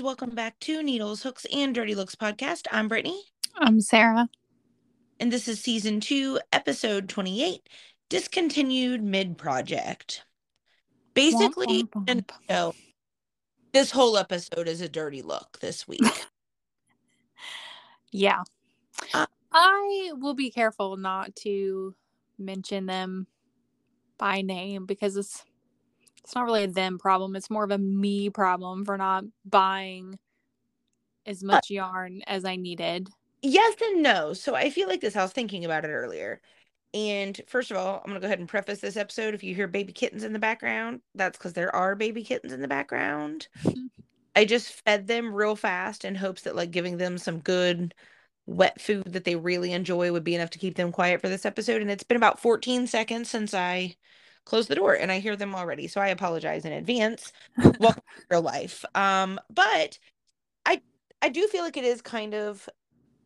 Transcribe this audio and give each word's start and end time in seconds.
guys. 0.00 0.04
Welcome 0.04 0.30
back 0.30 0.58
to 0.60 0.82
Needles, 0.82 1.22
Hooks, 1.22 1.46
and 1.52 1.74
Dirty 1.74 1.94
Looks 1.94 2.14
podcast. 2.14 2.66
I'm 2.70 2.88
Brittany. 2.88 3.22
I'm 3.56 3.80
Sarah. 3.80 4.28
And 5.18 5.30
this 5.32 5.46
is 5.48 5.60
season 5.60 6.00
two, 6.00 6.40
episode 6.52 7.08
28 7.08 7.68
Discontinued 8.08 9.02
Mid 9.02 9.36
Project. 9.36 10.24
Basically, 11.14 11.84
Womp, 11.84 11.90
womp, 11.90 12.04
and 12.08 12.26
womp. 12.26 12.34
so 12.48 12.74
this 13.72 13.90
whole 13.90 14.16
episode 14.16 14.68
is 14.68 14.80
a 14.80 14.88
dirty 14.88 15.22
look 15.22 15.58
this 15.60 15.86
week. 15.86 16.00
Yeah. 18.12 18.42
Uh, 19.14 19.26
I 19.52 20.10
will 20.14 20.34
be 20.34 20.50
careful 20.50 20.96
not 20.96 21.36
to 21.44 21.94
mention 22.40 22.86
them 22.86 23.28
by 24.18 24.42
name 24.42 24.84
because 24.84 25.16
it's 25.16 25.44
it's 26.24 26.34
not 26.34 26.44
really 26.44 26.64
a 26.64 26.68
them 26.68 26.98
problem. 26.98 27.36
It's 27.36 27.50
more 27.50 27.64
of 27.64 27.70
a 27.70 27.78
me 27.78 28.30
problem 28.30 28.84
for 28.84 28.96
not 28.96 29.24
buying 29.44 30.18
as 31.26 31.42
much 31.42 31.70
yarn 31.70 32.22
as 32.26 32.44
I 32.44 32.56
needed. 32.56 33.08
yes 33.42 33.76
and 33.80 34.02
no. 34.02 34.32
So 34.32 34.54
I 34.54 34.70
feel 34.70 34.88
like 34.88 35.00
this. 35.00 35.16
I 35.16 35.22
was 35.22 35.32
thinking 35.32 35.64
about 35.64 35.84
it 35.84 35.88
earlier. 35.88 36.40
And 36.92 37.40
first 37.46 37.70
of 37.70 37.76
all, 37.76 37.98
I'm 37.98 38.10
going 38.10 38.14
to 38.14 38.20
go 38.20 38.26
ahead 38.26 38.40
and 38.40 38.48
preface 38.48 38.80
this 38.80 38.96
episode. 38.96 39.34
If 39.34 39.44
you 39.44 39.54
hear 39.54 39.68
baby 39.68 39.92
kittens 39.92 40.24
in 40.24 40.32
the 40.32 40.38
background, 40.38 41.00
that's 41.14 41.38
because 41.38 41.52
there 41.52 41.74
are 41.74 41.94
baby 41.94 42.24
kittens 42.24 42.52
in 42.52 42.60
the 42.60 42.68
background. 42.68 43.46
Mm-hmm. 43.62 43.86
I 44.34 44.44
just 44.44 44.72
fed 44.84 45.06
them 45.06 45.32
real 45.32 45.56
fast 45.56 46.04
in 46.04 46.14
hopes 46.14 46.42
that 46.42 46.56
like 46.56 46.70
giving 46.70 46.96
them 46.96 47.18
some 47.18 47.38
good 47.38 47.94
wet 48.46 48.80
food 48.80 49.12
that 49.12 49.24
they 49.24 49.36
really 49.36 49.72
enjoy 49.72 50.10
would 50.10 50.24
be 50.24 50.34
enough 50.34 50.50
to 50.50 50.58
keep 50.58 50.74
them 50.74 50.90
quiet 50.90 51.20
for 51.20 51.28
this 51.28 51.46
episode. 51.46 51.80
And 51.82 51.90
it's 51.90 52.02
been 52.02 52.16
about 52.16 52.40
14 52.40 52.86
seconds 52.86 53.30
since 53.30 53.54
I 53.54 53.94
closed 54.50 54.68
the 54.68 54.74
door 54.74 54.94
and 54.94 55.12
I 55.12 55.20
hear 55.20 55.36
them 55.36 55.54
already. 55.54 55.86
So 55.86 56.00
I 56.00 56.08
apologize 56.08 56.64
in 56.64 56.72
advance. 56.72 57.32
Welcome 57.78 58.02
to 58.18 58.24
real 58.30 58.42
life. 58.42 58.84
Um, 58.96 59.38
but 59.48 59.98
I 60.66 60.82
I 61.22 61.28
do 61.28 61.46
feel 61.46 61.62
like 61.62 61.76
it 61.76 61.84
is 61.84 62.02
kind 62.02 62.34
of 62.34 62.68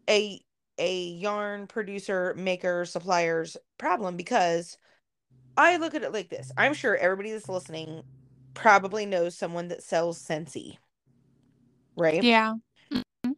a 0.08 0.40
a 0.78 1.02
yarn 1.04 1.66
producer, 1.66 2.34
maker, 2.36 2.84
suppliers 2.84 3.56
problem 3.78 4.16
because 4.16 4.76
I 5.56 5.78
look 5.78 5.94
at 5.94 6.02
it 6.02 6.12
like 6.12 6.28
this. 6.28 6.52
I'm 6.58 6.74
sure 6.74 6.96
everybody 6.96 7.32
that's 7.32 7.48
listening 7.48 8.02
probably 8.52 9.06
knows 9.06 9.36
someone 9.36 9.68
that 9.68 9.82
sells 9.82 10.22
Scentsy. 10.22 10.76
Right? 11.96 12.22
Yeah. 12.22 12.54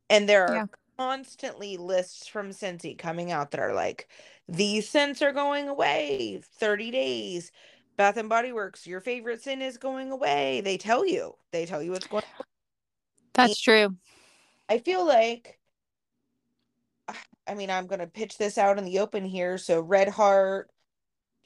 And 0.08 0.28
there 0.28 0.44
are 0.44 0.54
Yeah. 0.54 0.66
constantly 0.98 1.76
lists 1.76 2.26
from 2.26 2.50
Scentsy 2.50 2.96
coming 2.96 3.30
out 3.30 3.50
that 3.50 3.60
are 3.60 3.74
like, 3.74 4.08
these 4.48 4.88
scents 4.88 5.20
are 5.22 5.32
going 5.32 5.68
away, 5.68 6.40
30 6.58 6.90
days. 6.90 7.52
Bath 7.96 8.16
and 8.16 8.28
Body 8.28 8.52
Works, 8.52 8.86
your 8.86 9.00
favorite 9.00 9.42
scent 9.42 9.62
is 9.62 9.78
going 9.78 10.10
away. 10.10 10.60
They 10.60 10.76
tell 10.76 11.06
you. 11.06 11.34
They 11.52 11.66
tell 11.66 11.82
you 11.82 11.92
what's 11.92 12.06
going. 12.06 12.24
That's 13.34 13.60
true. 13.60 13.96
I 14.68 14.78
feel 14.78 15.06
like 15.06 15.58
I 17.46 17.54
mean, 17.54 17.70
I'm 17.70 17.86
gonna 17.86 18.06
pitch 18.06 18.38
this 18.38 18.58
out 18.58 18.78
in 18.78 18.84
the 18.84 18.98
open 18.98 19.24
here. 19.24 19.58
So 19.58 19.80
Red 19.80 20.08
Heart, 20.08 20.70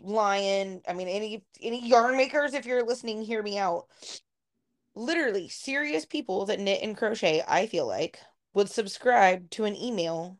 Lion, 0.02 0.80
I 0.88 0.94
mean 0.94 1.08
any 1.08 1.44
any 1.60 1.86
yarn 1.86 2.16
makers, 2.16 2.54
if 2.54 2.66
you're 2.66 2.84
listening, 2.84 3.22
hear 3.22 3.42
me 3.42 3.58
out. 3.58 3.86
Literally 4.94 5.48
serious 5.48 6.04
people 6.04 6.46
that 6.46 6.60
knit 6.60 6.82
and 6.82 6.96
crochet, 6.96 7.42
I 7.46 7.66
feel 7.66 7.86
like, 7.86 8.18
would 8.54 8.70
subscribe 8.70 9.50
to 9.50 9.64
an 9.64 9.76
email 9.76 10.38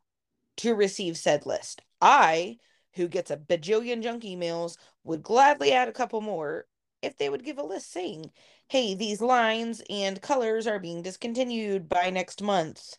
to 0.58 0.74
receive 0.74 1.16
said 1.16 1.46
list. 1.46 1.82
I, 2.00 2.58
who 2.94 3.08
gets 3.08 3.30
a 3.30 3.36
bajillion 3.36 4.02
junk 4.02 4.22
emails, 4.24 4.76
would 5.04 5.22
gladly 5.22 5.72
add 5.72 5.88
a 5.88 5.92
couple 5.92 6.20
more 6.20 6.66
if 7.02 7.16
they 7.16 7.28
would 7.28 7.44
give 7.44 7.58
a 7.58 7.62
list 7.62 7.90
saying, 7.92 8.30
hey, 8.68 8.94
these 8.94 9.20
lines 9.20 9.82
and 9.88 10.20
colors 10.20 10.66
are 10.66 10.78
being 10.78 11.02
discontinued 11.02 11.88
by 11.88 12.10
next 12.10 12.42
month. 12.42 12.98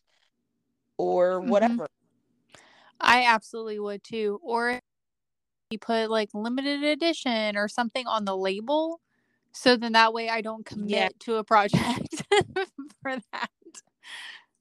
Or 0.98 1.39
Mhm. 1.42 1.49
whatever. 1.49 1.88
I 2.99 3.26
absolutely 3.26 3.80
would 3.80 4.04
too. 4.04 4.39
Or 4.43 4.80
you 5.71 5.80
put 5.80 6.10
like 6.10 6.30
limited 6.33 6.83
edition 6.83 7.58
or 7.58 7.67
something 7.67 8.05
on 8.08 8.26
the 8.26 8.36
label. 8.36 8.99
So 9.54 9.76
then 9.76 9.93
that 9.93 10.14
way 10.14 10.30
I 10.30 10.42
don't 10.42 10.66
commit 10.66 10.89
Yeah. 10.89 11.10
to 11.21 11.36
a 11.36 11.43
project 11.43 12.23
for 13.02 13.17
that. 13.32 13.49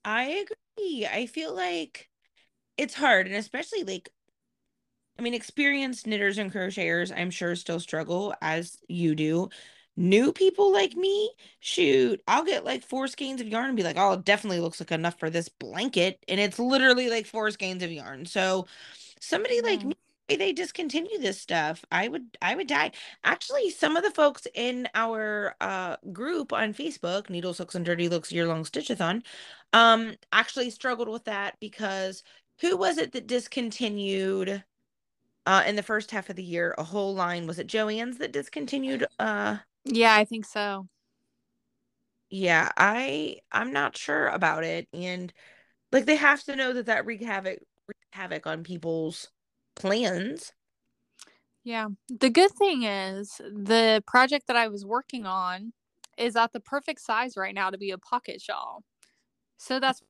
I 0.05 0.47
agree. 0.79 1.07
I 1.07 1.27
feel 1.27 1.55
like 1.55 2.09
it's 2.77 2.95
hard, 2.95 3.27
and 3.27 3.37
especially 3.37 3.85
like, 3.85 4.11
I 5.21 5.23
mean, 5.23 5.35
experienced 5.35 6.07
knitters 6.07 6.39
and 6.39 6.51
crocheters, 6.51 7.13
I'm 7.15 7.31
sure 7.31 7.55
still 7.55 7.79
struggle 7.79 8.35
as 8.41 8.79
you 8.89 9.15
do. 9.15 9.51
New 9.95 10.33
people 10.33 10.73
like 10.73 10.95
me, 10.97 11.31
shoot, 11.59 12.23
I'll 12.27 12.45
get 12.45 12.65
like 12.65 12.83
four 12.83 13.07
skeins 13.07 13.43
of 13.43 13.49
yarn 13.49 13.67
and 13.67 13.77
be 13.77 13.83
like, 13.83 13.99
oh, 13.99 14.13
it 14.15 14.25
definitely 14.25 14.61
looks 14.61 14.81
like 14.81 14.93
enough 14.93 15.19
for 15.19 15.29
this 15.29 15.51
blanket. 15.51 16.25
And 16.27 16.41
it's 16.41 16.59
literally 16.59 17.11
like 17.11 17.27
four 17.27 17.51
skeins 17.51 17.83
of 17.83 17.93
yarn. 17.93 18.25
So 18.25 18.67
somebody 19.21 19.61
like 19.61 19.85
me, 19.85 19.95
they 20.29 20.55
discontinue 20.55 21.19
this 21.19 21.39
stuff, 21.39 21.85
I 21.93 22.09
would 22.09 22.39
I 22.41 22.55
would 22.55 22.69
die. 22.69 22.93
Actually, 23.23 23.71
some 23.71 23.97
of 23.99 24.05
the 24.05 24.11
folks 24.13 24.47
in 24.55 24.89
our 24.95 25.55
uh 25.61 25.97
group 26.13 26.53
on 26.55 26.73
Facebook, 26.73 27.29
Needles, 27.29 27.59
Hooks, 27.59 27.75
and 27.75 27.85
Dirty 27.85 28.09
Looks 28.09 28.33
Year 28.33 28.47
Long 28.47 28.65
Stitchathon, 28.65 29.23
um, 29.75 30.15
actually 30.33 30.71
struggled 30.71 31.09
with 31.11 31.25
that 31.25 31.57
because 31.61 32.23
who 32.61 32.77
was 32.77 32.97
it 32.99 33.13
that 33.13 33.27
discontinued 33.27 34.65
uh 35.47 35.65
in 35.67 35.77
the 35.77 35.83
first 35.83 36.11
half 36.11 36.31
of 36.31 36.37
the 36.37 36.43
year 36.43 36.75
a 36.79 36.85
whole 36.85 37.15
line? 37.15 37.47
Was 37.47 37.59
it 37.59 37.67
Joann's 37.69 38.19
that 38.19 38.33
discontinued 38.33 39.07
uh 39.19 39.59
Yeah, 39.85 40.15
I 40.15 40.25
think 40.25 40.45
so. 40.47 40.89
yeah, 42.31 42.71
I 42.77 43.37
I'm 43.53 43.73
not 43.73 43.97
sure 43.97 44.29
about 44.29 44.65
it. 44.65 44.89
And 44.93 45.33
like 45.93 46.07
they 46.07 46.17
have 46.17 46.45
to 46.45 46.57
know 46.57 46.73
that 46.75 46.87
that 46.87 47.07
wreak 47.07 47.23
havoc 47.23 47.61
wreak 47.89 47.99
havoc 48.13 48.47
on 48.47 48.65
people's 48.65 49.31
plans. 49.77 50.53
Yeah. 51.65 51.89
The 52.09 52.31
good 52.31 52.51
thing 52.53 52.85
is 52.85 53.37
the 53.39 54.03
project 54.07 54.47
that 54.47 54.57
I 54.57 54.69
was 54.69 54.85
working 54.85 55.27
on 55.27 55.73
is 56.17 56.37
at 56.37 56.53
the 56.53 56.61
perfect 56.61 57.01
size 57.01 57.37
right 57.37 57.55
now 57.55 57.71
to 57.71 57.79
be 57.79 57.91
a 57.91 57.99
pocket 57.99 58.41
shawl. 58.41 58.83
So 59.59 59.81
that's 59.81 60.03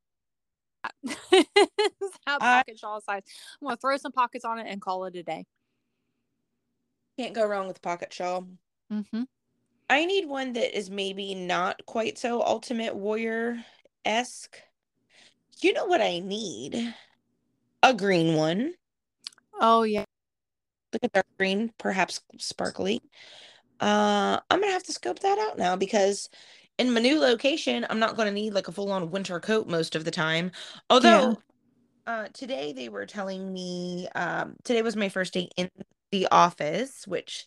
it's 2.37 2.45
how 2.45 2.51
I- 2.51 2.59
pocket 2.59 2.79
shawl 2.79 3.01
size. 3.01 3.23
I'm 3.61 3.67
gonna 3.67 3.77
throw 3.77 3.97
some 3.97 4.13
pockets 4.13 4.45
on 4.45 4.59
it 4.59 4.67
and 4.69 4.81
call 4.81 5.05
it 5.05 5.17
a 5.17 5.23
day. 5.23 5.47
Can't 7.19 7.35
go 7.35 7.47
wrong 7.47 7.69
with 7.69 7.83
pocket 7.83 8.13
shawl. 8.13 8.47
Mm-hmm. 8.93 9.23
I 9.89 10.05
need 10.07 10.27
one 10.29 10.53
that 10.55 10.77
is 10.77 10.91
maybe 10.91 11.35
not 11.35 11.85
quite 11.85 12.17
so 12.17 12.43
ultimate 12.43 12.95
warrior 12.95 13.63
esque. 14.05 14.57
You 15.61 15.73
know 15.73 15.87
what 15.87 16.01
I 16.01 16.21
need? 16.21 16.95
A 17.83 17.93
green 17.93 18.37
one. 18.37 18.73
Oh 19.61 19.83
yeah. 19.83 20.05
Look 20.93 21.05
at 21.05 21.13
dark 21.13 21.27
green, 21.39 21.73
perhaps 21.79 22.21
sparkly. 22.39 23.01
Uh, 23.81 24.41
I'm 24.51 24.61
gonna 24.61 24.73
have 24.73 24.85
to 24.85 24.93
scope 24.93 25.21
that 25.21 25.39
out 25.39 25.59
now 25.59 25.77
because 25.77 26.29
in 26.79 26.93
my 26.93 27.01
new 27.01 27.21
location, 27.21 27.87
I'm 27.91 27.99
not 27.99 28.17
gonna 28.17 28.31
need 28.31 28.55
like 28.55 28.69
a 28.69 28.73
full 28.73 28.91
on 28.93 29.11
winter 29.11 29.39
coat 29.41 29.69
most 29.69 29.95
of 29.95 30.05
the 30.05 30.11
time. 30.11 30.53
Although, 30.89 31.39
uh, 32.07 32.29
today 32.33 32.73
they 32.73 32.89
were 32.89 33.07
telling 33.07 33.53
me, 33.53 34.09
um, 34.15 34.57
today 34.65 34.83
was 34.83 34.97
my 34.97 35.09
first 35.09 35.33
day 35.33 35.49
in 35.57 35.71
the 36.11 36.27
office, 36.31 37.07
which 37.07 37.47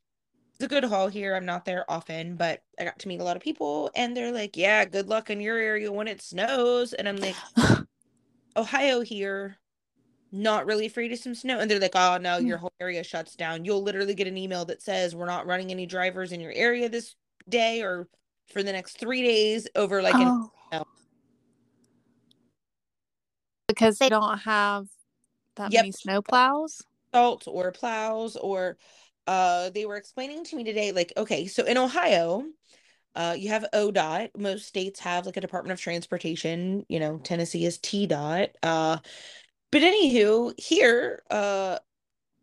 is 0.60 0.66
a 0.66 0.70
good 0.70 0.84
haul 0.84 1.08
here. 1.08 1.36
I'm 1.36 1.46
not 1.46 1.66
there 1.66 1.90
often, 1.90 2.36
but 2.36 2.64
I 2.80 2.86
got 2.86 3.00
to 3.00 3.08
meet 3.08 3.22
a 3.22 3.24
lot 3.24 3.38
of 3.38 3.44
people, 3.44 3.92
and 3.96 4.16
they're 4.16 4.32
like, 4.32 4.56
"Yeah, 4.58 4.86
good 4.86 5.08
luck 5.08 5.30
in 5.30 5.42
your 5.42 5.58
area 5.58 5.92
when 5.92 6.08
it 6.08 6.22
snows," 6.22 6.94
and 6.94 7.10
I'm 7.10 7.18
like, 7.18 7.36
Ohio 8.56 9.02
here, 9.02 9.58
not 10.32 10.66
really 10.66 10.86
afraid 10.86 11.12
of 11.12 11.20
some 11.20 11.36
snow. 11.36 11.60
And 11.60 11.70
they're 11.70 11.80
like, 11.80 11.96
oh 11.96 12.18
no, 12.18 12.38
your 12.38 12.58
whole 12.58 12.74
area 12.82 13.04
shuts 13.04 13.36
down. 13.36 13.66
You'll 13.66 13.84
literally 13.84 14.16
get 14.16 14.28
an 14.28 14.38
email 14.38 14.66
that 14.66 14.82
says 14.82 15.16
we're 15.16 15.28
not 15.28 15.46
running 15.46 15.72
any 15.72 15.86
drivers 15.86 16.32
in 16.32 16.42
your 16.42 16.52
area 16.52 16.90
this 16.90 17.16
day 17.48 17.82
or 17.82 18.08
for 18.52 18.64
the 18.64 18.72
next 18.72 18.98
three 18.98 19.22
days 19.22 19.68
over 19.76 20.02
like 20.02 20.16
an 20.16 20.28
oh. 20.28 20.52
no. 20.72 20.84
Because 23.74 23.98
they 23.98 24.10
don't 24.10 24.40
have 24.40 24.88
that 25.56 25.72
Yep. 25.72 25.82
many 25.82 25.92
snow 25.92 26.22
plows. 26.22 26.84
salt 27.14 27.44
or 27.48 27.72
plows 27.72 28.36
or 28.36 28.78
uh 29.28 29.70
they 29.70 29.86
were 29.86 29.96
explaining 29.98 30.44
to 30.44 30.56
me 30.56 30.64
today 30.64 30.92
like 30.92 31.14
okay 31.16 31.46
so 31.48 31.64
in 31.64 31.78
ohio 31.78 32.44
uh 33.16 33.36
you 33.38 33.50
have 33.50 33.66
odot. 33.74 34.30
Most 34.38 34.66
states 34.68 35.00
have 35.02 35.26
like 35.26 35.38
a 35.38 35.42
department 35.42 35.74
of 35.74 35.80
transportation 35.80 36.86
you 36.90 37.00
know 37.00 37.20
tennessee 37.24 37.66
is 37.66 37.78
tdot. 37.80 38.50
Uh 38.64 38.98
but 39.72 39.82
anywho 39.82 40.60
here 40.60 41.22
uh 41.30 41.78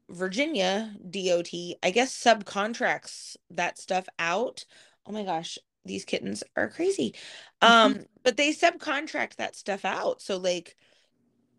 virginia 0.09 0.93
dot 1.11 1.49
i 1.83 1.91
guess 1.93 2.17
subcontracts 2.17 3.37
that 3.51 3.79
stuff 3.79 4.07
out. 4.19 4.65
Oh 5.07 5.13
my 5.13 5.25
gosh 5.25 5.59
these 5.85 6.05
kittens 6.05 6.43
are 6.57 6.69
crazy. 6.69 7.15
Um 7.63 8.05
but 8.23 8.37
they 8.37 8.53
subcontract 8.53 9.37
that 9.37 9.57
stuff 9.57 9.85
out. 9.85 10.23
So 10.23 10.37
like 10.37 10.77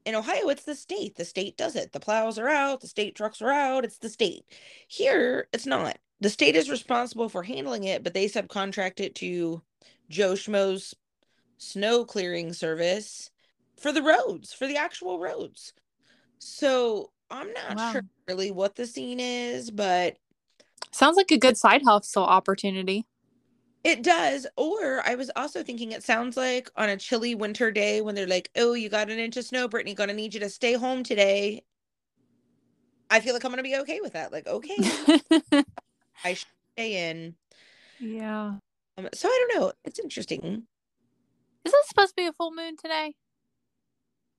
in 0.05 0.15
Ohio, 0.15 0.49
it's 0.49 0.63
the 0.63 0.75
state. 0.75 1.15
The 1.15 1.25
state 1.25 1.57
does 1.57 1.75
it. 1.75 1.91
The 1.91 1.99
plows 1.99 2.37
are 2.37 2.47
out, 2.49 2.81
the 2.81 2.87
state 2.87 3.15
trucks 3.15 3.41
are 3.41 3.51
out. 3.51 3.85
It's 3.85 3.97
the 3.97 4.09
state. 4.09 4.45
Here, 4.87 5.47
it's 5.53 5.65
not. 5.65 5.97
The 6.19 6.29
state 6.29 6.55
is 6.55 6.69
responsible 6.69 7.29
for 7.29 7.43
handling 7.43 7.83
it, 7.85 8.03
but 8.03 8.13
they 8.13 8.25
subcontract 8.27 8.99
it 8.99 9.15
to 9.15 9.61
Joe 10.09 10.33
Schmo's 10.33 10.93
snow 11.57 12.05
clearing 12.05 12.53
service 12.53 13.31
for 13.79 13.91
the 13.91 14.01
roads, 14.03 14.53
for 14.53 14.67
the 14.67 14.77
actual 14.77 15.19
roads. 15.19 15.73
So 16.39 17.11
I'm 17.29 17.51
not 17.53 17.77
Wow. 17.77 17.91
sure 17.93 18.01
really 18.27 18.51
what 18.51 18.75
the 18.75 18.85
scene 18.85 19.19
is, 19.19 19.71
but 19.71 20.17
Sounds 20.91 21.15
like 21.17 21.31
a 21.31 21.37
good 21.37 21.57
side 21.57 21.83
hustle 21.83 22.23
opportunity. 22.23 23.05
It 23.83 24.03
does. 24.03 24.47
Or 24.57 25.01
I 25.05 25.15
was 25.15 25.31
also 25.35 25.63
thinking 25.63 25.91
it 25.91 26.03
sounds 26.03 26.37
like 26.37 26.69
on 26.75 26.89
a 26.89 26.97
chilly 26.97 27.35
winter 27.35 27.71
day 27.71 28.01
when 28.01 28.15
they're 28.15 28.27
like, 28.27 28.49
oh, 28.55 28.73
you 28.73 28.89
got 28.89 29.09
an 29.09 29.19
inch 29.19 29.37
of 29.37 29.45
snow, 29.45 29.67
Brittany, 29.67 29.95
gonna 29.95 30.13
need 30.13 30.33
you 30.33 30.39
to 30.41 30.49
stay 30.49 30.73
home 30.73 31.03
today. 31.03 31.63
I 33.09 33.19
feel 33.19 33.33
like 33.33 33.43
I'm 33.43 33.51
gonna 33.51 33.63
be 33.63 33.77
okay 33.77 33.99
with 34.01 34.13
that. 34.13 34.31
Like, 34.31 34.47
okay, 34.47 34.75
I 36.23 36.33
should 36.33 36.47
stay 36.77 37.09
in. 37.09 37.35
yeah. 37.99 38.55
Um, 38.97 39.09
so 39.13 39.27
I 39.27 39.47
don't 39.49 39.61
know. 39.61 39.73
It's 39.85 39.99
interesting. 39.99 40.67
Is 41.65 41.73
it 41.73 41.85
supposed 41.87 42.11
to 42.11 42.15
be 42.15 42.27
a 42.27 42.33
full 42.33 42.51
moon 42.53 42.75
today? 42.77 43.15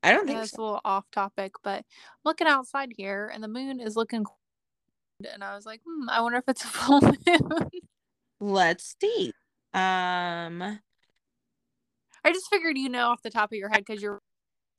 I 0.03 0.13
don't 0.13 0.27
think 0.27 0.39
That's 0.39 0.53
so. 0.53 0.63
a 0.63 0.63
little 0.63 0.81
off 0.85 1.05
topic, 1.13 1.53
but 1.63 1.85
looking 2.25 2.47
outside 2.49 2.91
here 2.97 3.31
and 3.33 3.43
the 3.43 3.49
moon 3.49 3.81
is 3.81 3.97
looking 3.97 4.25
and 5.33 5.45
I 5.45 5.55
was 5.55 5.67
like, 5.67 5.81
hmm, 5.87 6.09
I 6.09 6.21
wonder 6.21 6.39
if 6.39 6.45
it's 6.49 6.65
a 6.65 6.69
full 6.69 7.01
moon. 7.03 7.15
Let's 8.43 8.97
see. 9.01 9.33
Um, 9.73 10.81
I 12.25 12.33
just 12.33 12.51
figured 12.51 12.77
you 12.77 12.89
know 12.89 13.07
off 13.07 13.23
the 13.23 13.31
top 13.31 13.53
of 13.53 13.57
your 13.57 13.69
head 13.69 13.85
because 13.87 14.03
you're 14.03 14.21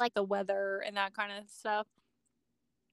like 0.01 0.13
the 0.13 0.23
weather 0.23 0.83
and 0.85 0.97
that 0.97 1.13
kind 1.15 1.31
of 1.31 1.49
stuff. 1.49 1.87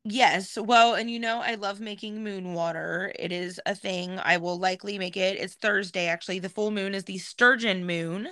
yes. 0.04 0.56
Well, 0.56 0.94
and 0.94 1.10
you 1.10 1.18
know, 1.18 1.40
I 1.40 1.56
love 1.56 1.80
making 1.80 2.22
moon 2.22 2.54
water. 2.54 3.12
It 3.18 3.32
is 3.32 3.60
a 3.66 3.74
thing. 3.74 4.20
I 4.20 4.36
will 4.36 4.60
likely 4.60 4.96
make 4.96 5.16
it. 5.16 5.40
It's 5.40 5.54
Thursday, 5.54 6.06
actually. 6.06 6.38
The 6.38 6.48
full 6.48 6.70
moon 6.70 6.94
is 6.94 7.02
the 7.02 7.18
sturgeon 7.18 7.84
moon, 7.84 8.28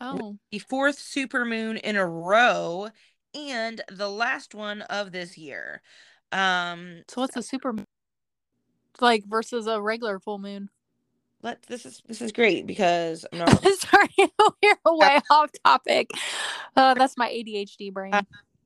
Oh, 0.00 0.36
the 0.50 0.58
fourth 0.58 0.98
super 0.98 1.44
moon 1.44 1.76
in 1.76 1.94
a 1.94 2.04
row, 2.04 2.90
and 3.32 3.80
the 3.92 4.10
last 4.10 4.56
one 4.56 4.82
of 4.82 5.12
this 5.12 5.38
year. 5.38 5.82
Um, 6.32 7.02
so 7.06 7.20
what's 7.20 7.36
a 7.36 7.42
super? 7.42 7.76
Like 9.00 9.24
versus 9.24 9.68
a 9.68 9.80
regular 9.80 10.18
full 10.18 10.38
moon? 10.38 10.68
Let 11.42 11.62
this 11.64 11.86
is 11.86 12.02
this 12.06 12.22
is 12.22 12.32
great 12.32 12.66
because 12.66 13.24
I'm 13.32 13.38
not 13.38 13.62
Sorry, 13.78 14.08
we're 14.62 14.96
way 14.96 15.20
off 15.30 15.50
topic. 15.64 16.10
Uh, 16.76 16.94
that's 16.94 17.16
my 17.16 17.28
ADHD 17.28 17.92
brain. 17.92 18.14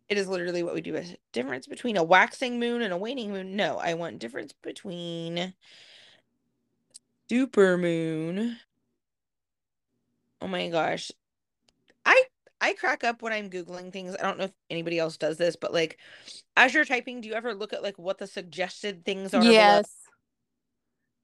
it 0.08 0.18
is 0.18 0.28
literally 0.28 0.62
what 0.62 0.74
we 0.74 0.80
do. 0.80 0.96
A 0.96 1.04
difference 1.32 1.66
between 1.66 1.96
a 1.96 2.02
waxing 2.04 2.58
moon 2.58 2.82
and 2.82 2.92
a 2.92 2.96
waning 2.96 3.32
moon. 3.32 3.56
No, 3.56 3.78
I 3.78 3.94
want 3.94 4.18
difference 4.18 4.52
between 4.62 5.54
super 7.28 7.76
moon. 7.76 8.56
Oh 10.40 10.48
my 10.48 10.68
gosh. 10.68 11.12
I 12.04 12.22
I 12.60 12.74
crack 12.74 13.04
up 13.04 13.22
when 13.22 13.32
I'm 13.32 13.50
googling 13.50 13.92
things. 13.92 14.16
I 14.18 14.22
don't 14.22 14.38
know 14.38 14.44
if 14.44 14.52
anybody 14.68 14.98
else 14.98 15.16
does 15.16 15.36
this, 15.36 15.56
but 15.56 15.72
like 15.72 15.98
as 16.56 16.74
you're 16.74 16.84
typing, 16.84 17.20
do 17.20 17.28
you 17.28 17.34
ever 17.34 17.54
look 17.54 17.72
at 17.72 17.82
like 17.82 17.98
what 17.98 18.18
the 18.18 18.26
suggested 18.26 19.04
things 19.04 19.34
are? 19.34 19.40
below? 19.40 19.52
yes. 19.52 19.92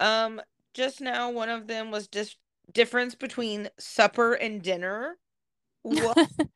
Um 0.01 0.41
just 0.77 1.01
now 1.01 1.31
one 1.31 1.49
of 1.49 1.67
them 1.67 1.91
was 1.91 2.07
just 2.07 2.37
difference 2.73 3.15
between 3.15 3.69
supper 3.79 4.35
and 4.35 4.63
dinner. 4.63 5.17
What 5.83 6.19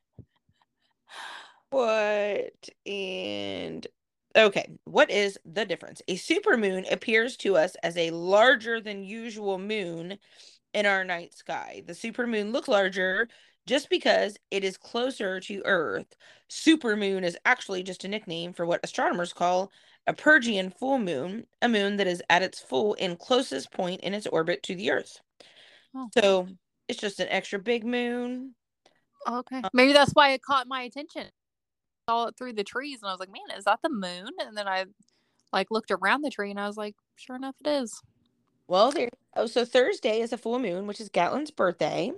What 1.70 2.68
and 2.84 3.86
okay, 4.36 4.66
what 4.84 5.10
is 5.10 5.38
the 5.44 5.64
difference? 5.64 6.02
A 6.08 6.16
supermoon 6.16 6.90
appears 6.92 7.36
to 7.38 7.56
us 7.56 7.76
as 7.82 7.96
a 7.96 8.10
larger 8.10 8.80
than 8.80 9.04
usual 9.04 9.58
moon 9.58 10.18
in 10.74 10.86
our 10.86 11.04
night 11.04 11.34
sky. 11.34 11.82
The 11.86 11.92
supermoon 11.92 12.52
looks 12.52 12.68
larger 12.68 13.28
just 13.66 13.88
because 13.88 14.36
it 14.50 14.64
is 14.64 14.76
closer 14.76 15.40
to 15.40 15.62
Earth. 15.64 16.16
Supermoon 16.50 17.22
is 17.24 17.38
actually 17.44 17.82
just 17.84 18.04
a 18.04 18.08
nickname 18.08 18.52
for 18.52 18.66
what 18.66 18.80
astronomers 18.82 19.32
call 19.32 19.70
a 20.06 20.14
Perigean 20.14 20.76
full 20.76 20.98
moon, 20.98 21.46
a 21.62 21.68
moon 21.68 21.96
that 21.96 22.06
is 22.06 22.22
at 22.30 22.42
its 22.42 22.60
full 22.60 22.96
and 23.00 23.18
closest 23.18 23.70
point 23.70 24.00
in 24.00 24.14
its 24.14 24.26
orbit 24.26 24.62
to 24.64 24.74
the 24.74 24.90
Earth. 24.90 25.20
Oh. 25.94 26.08
So 26.16 26.48
it's 26.88 27.00
just 27.00 27.20
an 27.20 27.28
extra 27.28 27.58
big 27.58 27.84
moon. 27.84 28.54
Okay. 29.28 29.62
Maybe 29.72 29.92
that's 29.92 30.12
why 30.12 30.30
it 30.30 30.42
caught 30.42 30.66
my 30.66 30.82
attention. 30.82 31.26
I 31.26 32.12
Saw 32.12 32.26
it 32.26 32.36
through 32.36 32.54
the 32.54 32.64
trees 32.64 33.00
and 33.02 33.08
I 33.08 33.12
was 33.12 33.20
like, 33.20 33.32
man, 33.32 33.56
is 33.56 33.64
that 33.64 33.80
the 33.82 33.90
moon? 33.90 34.28
And 34.40 34.56
then 34.56 34.66
I 34.66 34.86
like 35.52 35.70
looked 35.70 35.90
around 35.90 36.22
the 36.22 36.30
tree 36.30 36.50
and 36.50 36.60
I 36.60 36.66
was 36.66 36.76
like, 36.76 36.94
sure 37.16 37.36
enough, 37.36 37.56
it 37.64 37.68
is. 37.68 38.00
Well, 38.66 38.90
there. 38.92 39.10
Oh, 39.36 39.46
so 39.46 39.64
Thursday 39.64 40.20
is 40.20 40.32
a 40.32 40.38
full 40.38 40.58
moon, 40.58 40.86
which 40.86 41.00
is 41.00 41.08
Gatlin's 41.08 41.50
birthday. 41.50 42.12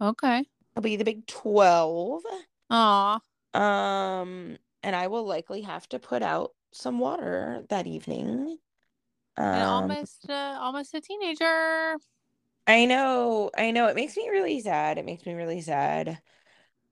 Okay. 0.00 0.44
It'll 0.72 0.82
be 0.82 0.96
the 0.96 1.04
big 1.04 1.26
12. 1.26 2.22
Aw. 2.70 3.20
Um, 3.54 4.56
and 4.82 4.96
I 4.96 5.06
will 5.06 5.24
likely 5.24 5.62
have 5.62 5.88
to 5.90 5.98
put 5.98 6.22
out 6.22 6.52
some 6.72 6.98
water 6.98 7.64
that 7.68 7.86
evening. 7.86 8.58
Um, 9.36 9.62
almost 9.62 10.28
uh, 10.28 10.58
almost 10.60 10.94
a 10.94 11.00
teenager. 11.00 11.96
I 12.66 12.84
know, 12.84 13.50
I 13.56 13.70
know. 13.70 13.86
It 13.88 13.96
makes 13.96 14.16
me 14.16 14.28
really 14.28 14.60
sad. 14.60 14.98
It 14.98 15.04
makes 15.04 15.26
me 15.26 15.34
really 15.34 15.60
sad. 15.60 16.20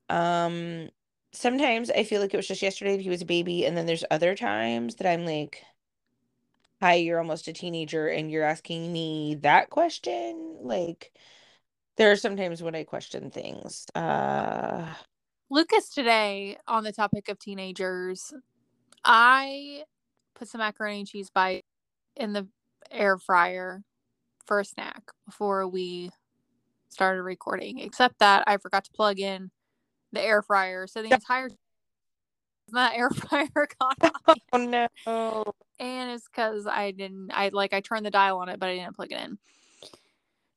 Um, 0.08 0.88
sometimes 1.32 1.90
I 1.90 2.04
feel 2.04 2.20
like 2.20 2.34
it 2.34 2.36
was 2.36 2.48
just 2.48 2.62
yesterday 2.62 2.96
that 2.96 3.02
he 3.02 3.10
was 3.10 3.22
a 3.22 3.26
baby, 3.26 3.64
and 3.64 3.76
then 3.76 3.86
there's 3.86 4.04
other 4.10 4.34
times 4.34 4.96
that 4.96 5.10
I'm 5.10 5.24
like, 5.24 5.62
hi, 6.80 6.94
you're 6.94 7.18
almost 7.18 7.48
a 7.48 7.52
teenager, 7.52 8.08
and 8.08 8.30
you're 8.30 8.44
asking 8.44 8.92
me 8.92 9.36
that 9.42 9.70
question. 9.70 10.58
Like, 10.62 11.12
there 11.96 12.10
are 12.10 12.16
sometimes 12.16 12.62
when 12.62 12.74
I 12.74 12.84
question 12.84 13.30
things. 13.30 13.86
Uh, 13.94 14.86
Lucas 15.50 15.90
today 15.90 16.56
on 16.66 16.84
the 16.84 16.92
topic 16.92 17.28
of 17.28 17.38
teenagers, 17.38 18.32
I 19.04 19.84
put 20.34 20.48
some 20.48 20.60
macaroni 20.60 21.00
and 21.00 21.08
cheese 21.08 21.30
bite 21.30 21.64
in 22.16 22.32
the 22.32 22.48
air 22.90 23.18
fryer 23.18 23.82
for 24.46 24.60
a 24.60 24.64
snack 24.64 25.02
before 25.26 25.66
we 25.68 26.10
started 26.88 27.22
recording. 27.22 27.78
Except 27.78 28.18
that 28.18 28.44
I 28.46 28.56
forgot 28.56 28.84
to 28.84 28.90
plug 28.92 29.20
in 29.20 29.50
the 30.12 30.20
air 30.20 30.42
fryer, 30.42 30.86
so 30.86 31.02
the 31.02 31.12
entire 31.12 31.50
my 32.70 32.94
air 32.94 33.10
fryer 33.14 33.48
got 33.54 33.96
hot. 34.26 34.38
oh 34.52 34.58
no. 34.58 34.88
and 35.78 36.10
it's 36.10 36.28
because 36.28 36.66
I 36.66 36.90
didn't. 36.90 37.30
I 37.32 37.50
like 37.52 37.72
I 37.72 37.80
turned 37.80 38.06
the 38.06 38.10
dial 38.10 38.38
on 38.38 38.48
it, 38.48 38.60
but 38.60 38.68
I 38.68 38.76
didn't 38.76 38.96
plug 38.96 39.12
it 39.12 39.20
in. 39.20 39.38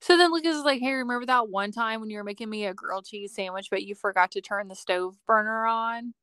So 0.02 0.18
then 0.18 0.34
Lucas 0.34 0.56
is 0.56 0.64
like, 0.64 0.82
"Hey, 0.82 0.94
remember 0.94 1.26
that 1.28 1.50
one 1.50 1.72
time 1.72 2.02
when 2.02 2.10
you 2.10 2.18
were 2.18 2.24
making 2.26 2.50
me 2.50 2.66
a 2.66 2.74
grilled 2.74 3.06
cheese 3.06 3.34
sandwich, 3.34 3.70
but 3.70 3.84
you 3.84 3.96
forgot 3.96 4.32
to 4.32 4.42
turn 4.42 4.68
the 4.68 4.76
stove 4.76 5.16
burner 5.26 5.66
on?" 5.66 6.14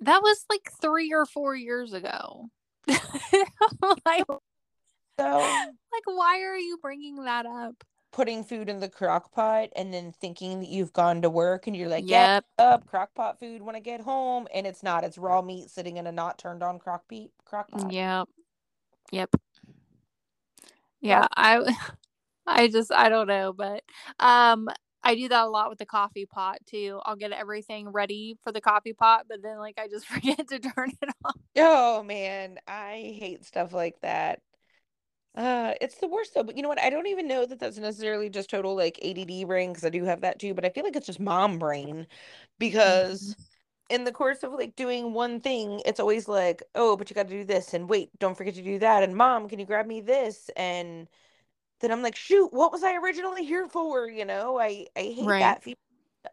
That 0.00 0.22
was 0.22 0.44
like 0.50 0.70
three 0.80 1.12
or 1.12 1.26
four 1.26 1.56
years 1.56 1.92
ago. 1.92 2.50
like, 2.88 4.24
So 5.18 5.38
like, 5.38 6.04
why 6.04 6.40
are 6.42 6.56
you 6.56 6.78
bringing 6.80 7.24
that 7.24 7.46
up? 7.46 7.82
putting 8.16 8.42
food 8.42 8.70
in 8.70 8.80
the 8.80 8.88
crock 8.88 9.30
pot 9.30 9.68
and 9.76 9.92
then 9.92 10.10
thinking 10.10 10.60
that 10.60 10.70
you've 10.70 10.94
gone 10.94 11.20
to 11.20 11.28
work 11.28 11.66
and 11.66 11.76
you're 11.76 11.88
like, 11.88 12.08
yeah, 12.08 12.36
yep. 12.36 12.44
up 12.58 12.86
crock 12.86 13.14
pot 13.14 13.38
food 13.38 13.60
when 13.60 13.76
I 13.76 13.80
get 13.80 14.00
home, 14.00 14.48
and 14.54 14.66
it's 14.66 14.82
not. 14.82 15.04
It's 15.04 15.18
raw 15.18 15.42
meat 15.42 15.68
sitting 15.68 15.98
in 15.98 16.06
a 16.06 16.12
not 16.12 16.38
turned 16.38 16.62
on 16.62 16.78
crock 16.78 17.06
pot. 17.10 17.28
Crock 17.44 17.70
pot. 17.70 17.92
Yep. 17.92 18.28
Yep. 19.12 19.36
Yeah, 21.02 21.26
I 21.36 21.76
I 22.46 22.68
just 22.68 22.90
I 22.90 23.10
don't 23.10 23.28
know, 23.28 23.52
but 23.52 23.84
um 24.18 24.68
I 25.06 25.14
do 25.14 25.28
that 25.28 25.44
a 25.44 25.48
lot 25.48 25.70
with 25.70 25.78
the 25.78 25.86
coffee 25.86 26.26
pot 26.26 26.58
too. 26.66 27.00
I'll 27.04 27.14
get 27.14 27.30
everything 27.30 27.88
ready 27.90 28.36
for 28.42 28.50
the 28.50 28.60
coffee 28.60 28.92
pot, 28.92 29.26
but 29.28 29.40
then 29.40 29.58
like 29.58 29.78
I 29.78 29.86
just 29.86 30.06
forget 30.08 30.48
to 30.48 30.58
turn 30.58 30.90
it 31.00 31.08
off. 31.24 31.36
Oh 31.56 32.02
man, 32.02 32.58
I 32.66 33.14
hate 33.16 33.44
stuff 33.44 33.72
like 33.72 34.00
that. 34.00 34.40
Uh, 35.36 35.74
it's 35.80 35.98
the 35.98 36.08
worst 36.08 36.34
though. 36.34 36.42
But 36.42 36.56
you 36.56 36.62
know 36.62 36.68
what? 36.68 36.80
I 36.80 36.90
don't 36.90 37.06
even 37.06 37.28
know 37.28 37.46
that 37.46 37.60
that's 37.60 37.78
necessarily 37.78 38.28
just 38.28 38.50
total 38.50 38.74
like 38.74 38.98
ADD 39.00 39.44
brain 39.46 39.70
because 39.70 39.84
I 39.84 39.90
do 39.90 40.04
have 40.04 40.22
that 40.22 40.40
too. 40.40 40.54
But 40.54 40.64
I 40.64 40.70
feel 40.70 40.82
like 40.82 40.96
it's 40.96 41.06
just 41.06 41.20
mom 41.20 41.58
brain 41.60 42.08
because 42.58 43.36
in 43.90 44.04
the 44.04 44.12
course 44.12 44.42
of 44.42 44.52
like 44.52 44.74
doing 44.74 45.12
one 45.12 45.40
thing, 45.40 45.82
it's 45.86 46.00
always 46.00 46.26
like, 46.26 46.62
oh, 46.74 46.96
but 46.96 47.08
you 47.10 47.14
got 47.14 47.28
to 47.28 47.34
do 47.34 47.44
this, 47.44 47.74
and 47.74 47.88
wait, 47.88 48.10
don't 48.18 48.36
forget 48.36 48.54
to 48.56 48.62
do 48.62 48.78
that, 48.80 49.04
and 49.04 49.14
mom, 49.16 49.48
can 49.48 49.58
you 49.60 49.66
grab 49.66 49.86
me 49.86 50.00
this? 50.00 50.50
And 50.56 51.08
then 51.80 51.92
I'm 51.92 52.02
like, 52.02 52.16
shoot, 52.16 52.52
what 52.52 52.72
was 52.72 52.82
I 52.84 52.94
originally 52.96 53.44
here 53.44 53.68
for? 53.68 54.08
You 54.08 54.24
know, 54.24 54.58
I 54.58 54.86
I 54.96 55.02
hate 55.02 55.28
Right. 55.28 55.38
that 55.38 55.62
feeling. 55.62 55.76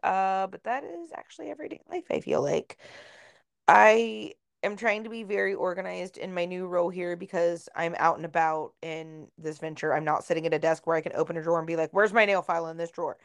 Uh, 0.02 0.46
but 0.48 0.64
that 0.64 0.84
is 0.84 1.12
actually 1.14 1.50
everyday 1.50 1.80
life. 1.90 2.04
I 2.10 2.20
feel 2.20 2.42
like 2.42 2.78
I 3.68 4.32
am 4.62 4.76
trying 4.76 5.04
to 5.04 5.10
be 5.10 5.22
very 5.24 5.54
organized 5.54 6.18
in 6.18 6.34
my 6.34 6.44
new 6.44 6.66
role 6.66 6.90
here 6.90 7.16
because 7.16 7.68
I'm 7.76 7.94
out 7.98 8.16
and 8.16 8.24
about 8.26 8.74
in 8.82 9.28
this 9.38 9.58
venture. 9.58 9.94
I'm 9.94 10.04
not 10.04 10.24
sitting 10.24 10.46
at 10.46 10.54
a 10.54 10.58
desk 10.58 10.86
where 10.86 10.96
I 10.96 11.00
can 11.00 11.12
open 11.14 11.36
a 11.36 11.42
drawer 11.42 11.58
and 11.58 11.66
be 11.66 11.76
like, 11.76 11.90
where's 11.92 12.12
my 12.12 12.24
nail 12.26 12.42
file 12.42 12.68
in 12.68 12.76
this 12.76 12.90
drawer? 12.90 13.16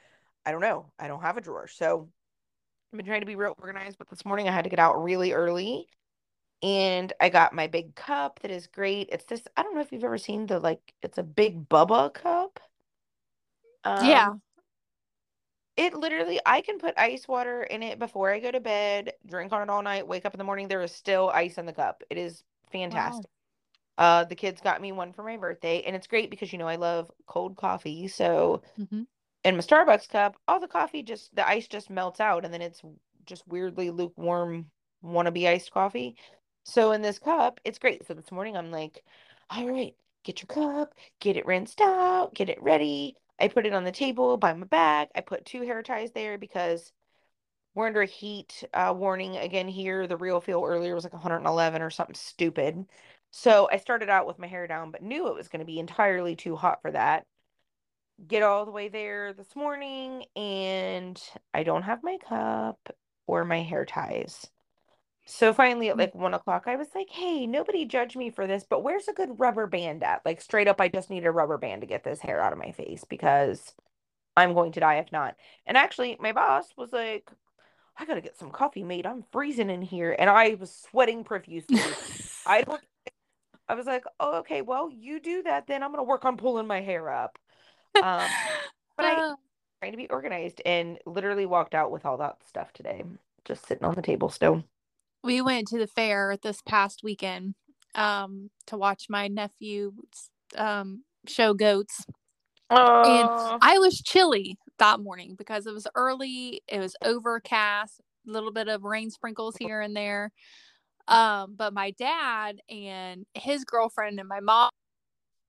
I 0.46 0.52
don't 0.52 0.62
know. 0.62 0.92
I 1.00 1.08
don't 1.08 1.22
have 1.22 1.38
a 1.38 1.42
drawer. 1.42 1.68
So 1.68 2.10
I've 2.94 2.98
been 2.98 3.06
trying 3.06 3.22
to 3.22 3.28
be 3.28 3.36
real 3.36 3.56
organized, 3.62 3.98
but 3.98 4.10
this 4.10 4.26
morning 4.26 4.48
I 4.48 4.52
had 4.52 4.64
to 4.64 4.70
get 4.70 4.80
out 4.80 5.02
really 5.04 5.34
early 5.34 5.88
and 6.62 7.14
I 7.22 7.30
got 7.30 7.54
my 7.54 7.68
big 7.68 7.96
cup 7.96 8.40
that 8.42 8.52
is 8.52 8.68
great. 8.68 9.10
It's 9.12 9.26
this, 9.26 9.42
I 9.56 9.64
don't 9.64 9.76
know 9.76 9.82
if 9.82 9.92
you've 9.92 10.04
ever 10.04 10.18
seen 10.18 10.46
the 10.46 10.60
like, 10.60 10.82
it's 11.02 11.18
a 11.18 11.24
big 11.24 11.70
Bubba 11.70 12.14
cup. 12.14 12.60
Um, 13.84 14.06
yeah. 14.06 14.34
It 15.78 15.94
literally, 15.94 16.42
I 16.46 16.60
can 16.62 16.78
put 16.78 16.98
ice 16.98 17.28
water 17.28 17.64
in 17.64 17.82
it 17.84 18.00
before 18.00 18.34
I 18.34 18.40
go 18.40 18.52
to 18.52 18.60
bed, 18.60 19.14
drink 19.26 19.54
on 19.54 19.62
it 19.62 19.70
all 19.70 19.82
night, 19.82 20.08
wake 20.08 20.26
up 20.26 20.34
in 20.34 20.38
the 20.38 20.44
morning. 20.44 20.68
There 20.68 20.82
is 20.82 20.94
still 20.94 21.30
ice 21.30 21.58
in 21.58 21.66
the 21.66 21.72
cup. 21.72 22.04
It 22.10 22.18
is 22.18 22.44
fantastic. 22.72 23.26
Wow. 23.26 23.32
Uh, 23.98 24.24
the 24.24 24.36
kids 24.36 24.62
got 24.62 24.82
me 24.82 24.92
one 24.94 25.12
for 25.12 25.24
my 25.24 25.36
birthday, 25.36 25.82
and 25.86 25.94
it's 25.96 26.08
great 26.08 26.30
because 26.30 26.54
you 26.54 26.58
know 26.58 26.68
I 26.68 26.78
love 26.78 27.12
cold 27.28 27.58
coffee. 27.58 28.08
So, 28.08 28.62
mm-hmm. 28.80 29.02
in 29.44 29.56
my 29.56 29.62
Starbucks 29.62 30.08
cup, 30.08 30.38
all 30.48 30.62
the 30.62 30.70
coffee 30.70 31.04
just 31.04 31.36
the 31.36 31.46
ice 31.46 31.68
just 31.68 31.90
melts 31.90 32.22
out, 32.22 32.46
and 32.46 32.54
then 32.54 32.62
it's 32.62 32.82
just 33.26 33.46
weirdly 33.46 33.90
lukewarm 33.90 34.68
wannabe 35.04 35.48
iced 35.48 35.72
coffee. 35.72 36.16
So 36.70 36.92
in 36.92 37.02
this 37.02 37.18
cup, 37.18 37.60
it's 37.66 37.80
great. 37.80 38.06
So 38.06 38.14
this 38.14 38.32
morning 38.32 38.56
I'm 38.56 38.70
like, 38.70 39.04
all 39.50 39.68
right, 39.68 39.96
get 40.24 40.42
your 40.42 40.48
cup, 40.48 40.94
get 41.20 41.36
it 41.36 41.48
rinsed 41.48 41.82
out, 41.82 42.36
get 42.36 42.50
it 42.50 42.62
ready. 42.62 43.16
I 43.40 43.48
put 43.48 43.66
it 43.66 43.74
on 43.74 43.86
the 43.86 43.92
table 43.92 44.38
by 44.38 44.54
my 44.54 44.68
bag. 44.68 45.08
I 45.16 45.22
put 45.22 45.46
two 45.46 45.64
hair 45.64 45.82
ties 45.82 46.12
there 46.12 46.38
because 46.38 46.92
we're 47.74 47.88
under 47.88 48.04
a 48.04 48.06
heat 48.06 48.64
uh, 48.74 48.94
warning 48.96 49.38
again 49.38 49.68
here. 49.68 50.06
The 50.06 50.18
real 50.18 50.42
feel 50.42 50.64
earlier 50.64 50.94
was 50.94 51.04
like 51.04 51.14
111 51.14 51.82
or 51.82 51.90
something 51.90 52.16
stupid. 52.16 52.86
So 53.32 53.68
I 53.72 53.78
started 53.78 54.10
out 54.10 54.28
with 54.28 54.38
my 54.38 54.48
hair 54.48 54.68
down, 54.68 54.92
but 54.92 55.02
knew 55.02 55.28
it 55.28 55.36
was 55.36 55.48
going 55.48 55.62
to 55.62 55.66
be 55.66 55.80
entirely 55.80 56.36
too 56.36 56.56
hot 56.56 56.82
for 56.84 56.92
that. 56.92 57.26
Get 58.28 58.44
all 58.44 58.66
the 58.66 58.72
way 58.72 58.90
there 58.90 59.34
this 59.34 59.56
morning, 59.56 60.26
and 60.36 61.20
I 61.54 61.64
don't 61.64 61.84
have 61.84 62.04
my 62.04 62.18
cup 62.28 62.78
or 63.28 63.44
my 63.46 63.62
hair 63.64 63.86
ties. 63.86 64.52
So 65.30 65.54
finally, 65.54 65.90
at 65.90 65.96
mm. 65.96 66.00
like 66.00 66.16
one 66.16 66.34
o'clock, 66.34 66.64
I 66.66 66.76
was 66.76 66.88
like, 66.96 67.10
hey, 67.12 67.46
nobody 67.46 67.86
judge 67.86 68.16
me 68.16 68.32
for 68.32 68.48
this, 68.48 68.66
but 68.68 68.82
where's 68.82 69.08
a 69.08 69.14
good 69.14 69.40
rubber 69.40 69.68
band 69.68 70.04
at? 70.04 70.26
Like, 70.26 70.42
straight 70.42 70.68
up, 70.68 70.82
I 70.82 70.88
just 70.88 71.12
need 71.12 71.24
a 71.24 71.32
rubber 71.32 71.60
band 71.60 71.82
to 71.82 71.88
get 71.88 72.04
this 72.04 72.20
hair 72.20 72.42
out 72.42 72.52
of 72.52 72.58
my 72.58 72.72
face 72.72 73.06
because 73.08 73.76
I'm 74.36 74.56
going 74.56 74.72
to 74.72 74.80
die 74.80 74.96
if 74.96 75.12
not. 75.12 75.36
And 75.68 75.78
actually, 75.78 76.18
my 76.20 76.32
boss 76.32 76.74
was 76.76 76.92
like, 76.92 77.30
I 77.96 78.06
gotta 78.06 78.22
get 78.22 78.40
some 78.40 78.50
coffee 78.50 78.82
made. 78.82 79.06
I'm 79.06 79.24
freezing 79.32 79.70
in 79.70 79.84
here. 79.84 80.16
And 80.18 80.32
I 80.32 80.56
was 80.60 80.74
sweating 80.74 81.24
profusely. 81.24 81.80
I 82.48 82.64
don't, 82.64 82.82
I 83.70 83.76
was 83.76 83.86
like, 83.86 84.06
oh, 84.20 84.40
okay, 84.40 84.64
well, 84.64 84.90
you 84.90 85.20
do 85.20 85.44
that 85.44 85.68
then. 85.68 85.84
I'm 85.84 85.92
gonna 85.92 86.04
work 86.04 86.26
on 86.26 86.38
pulling 86.38 86.66
my 86.66 86.82
hair 86.82 87.08
up. 87.08 87.38
Um, 87.96 88.28
but 88.98 89.06
I 89.06 89.36
trying 89.80 89.92
to 89.92 89.98
be 89.98 90.10
organized 90.10 90.60
and 90.66 90.98
literally 91.06 91.46
walked 91.46 91.76
out 91.76 91.92
with 91.92 92.04
all 92.04 92.18
that 92.18 92.38
stuff 92.48 92.74
today, 92.74 93.04
just 93.46 93.68
sitting 93.68 93.86
on 93.86 93.94
the 93.94 94.02
table 94.02 94.30
still 94.30 94.64
we 95.24 95.42
went 95.42 95.68
to 95.68 95.78
the 95.78 95.88
fair 95.88 96.38
this 96.42 96.62
past 96.62 97.02
weekend 97.04 97.56
um 97.96 98.50
to 98.68 98.78
watch 98.78 99.06
my 99.10 99.28
nephew 99.28 99.92
um 100.56 101.04
show 101.28 101.54
goats 101.54 102.06
and 103.04 103.30
I 103.62 103.78
was 103.80 104.02
chilly 104.02 104.58
that 104.78 105.00
morning 105.00 105.36
because 105.38 105.66
it 105.66 105.74
was 105.74 105.88
early, 105.96 106.62
it 106.68 106.80
was 106.80 106.96
overcast, 107.04 108.02
a 108.28 108.32
little 108.32 108.52
bit 108.52 108.68
of 108.68 108.84
rain 108.84 109.10
sprinkles 109.10 109.56
here 109.58 109.82
and 109.82 109.96
there. 109.96 110.32
Um, 111.08 111.56
but 111.58 111.74
my 111.74 111.92
dad 111.92 112.60
and 112.70 113.26
his 113.34 113.64
girlfriend 113.64 114.20
and 114.20 114.28
my 114.28 114.42
mom 114.42 114.70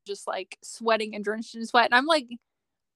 just 0.06 0.26
like 0.26 0.58
sweating 0.62 1.14
and 1.14 1.24
drenched 1.24 1.54
in 1.54 1.66
sweat. 1.66 1.86
And 1.86 1.94
I'm 1.94 2.06
like 2.06 2.26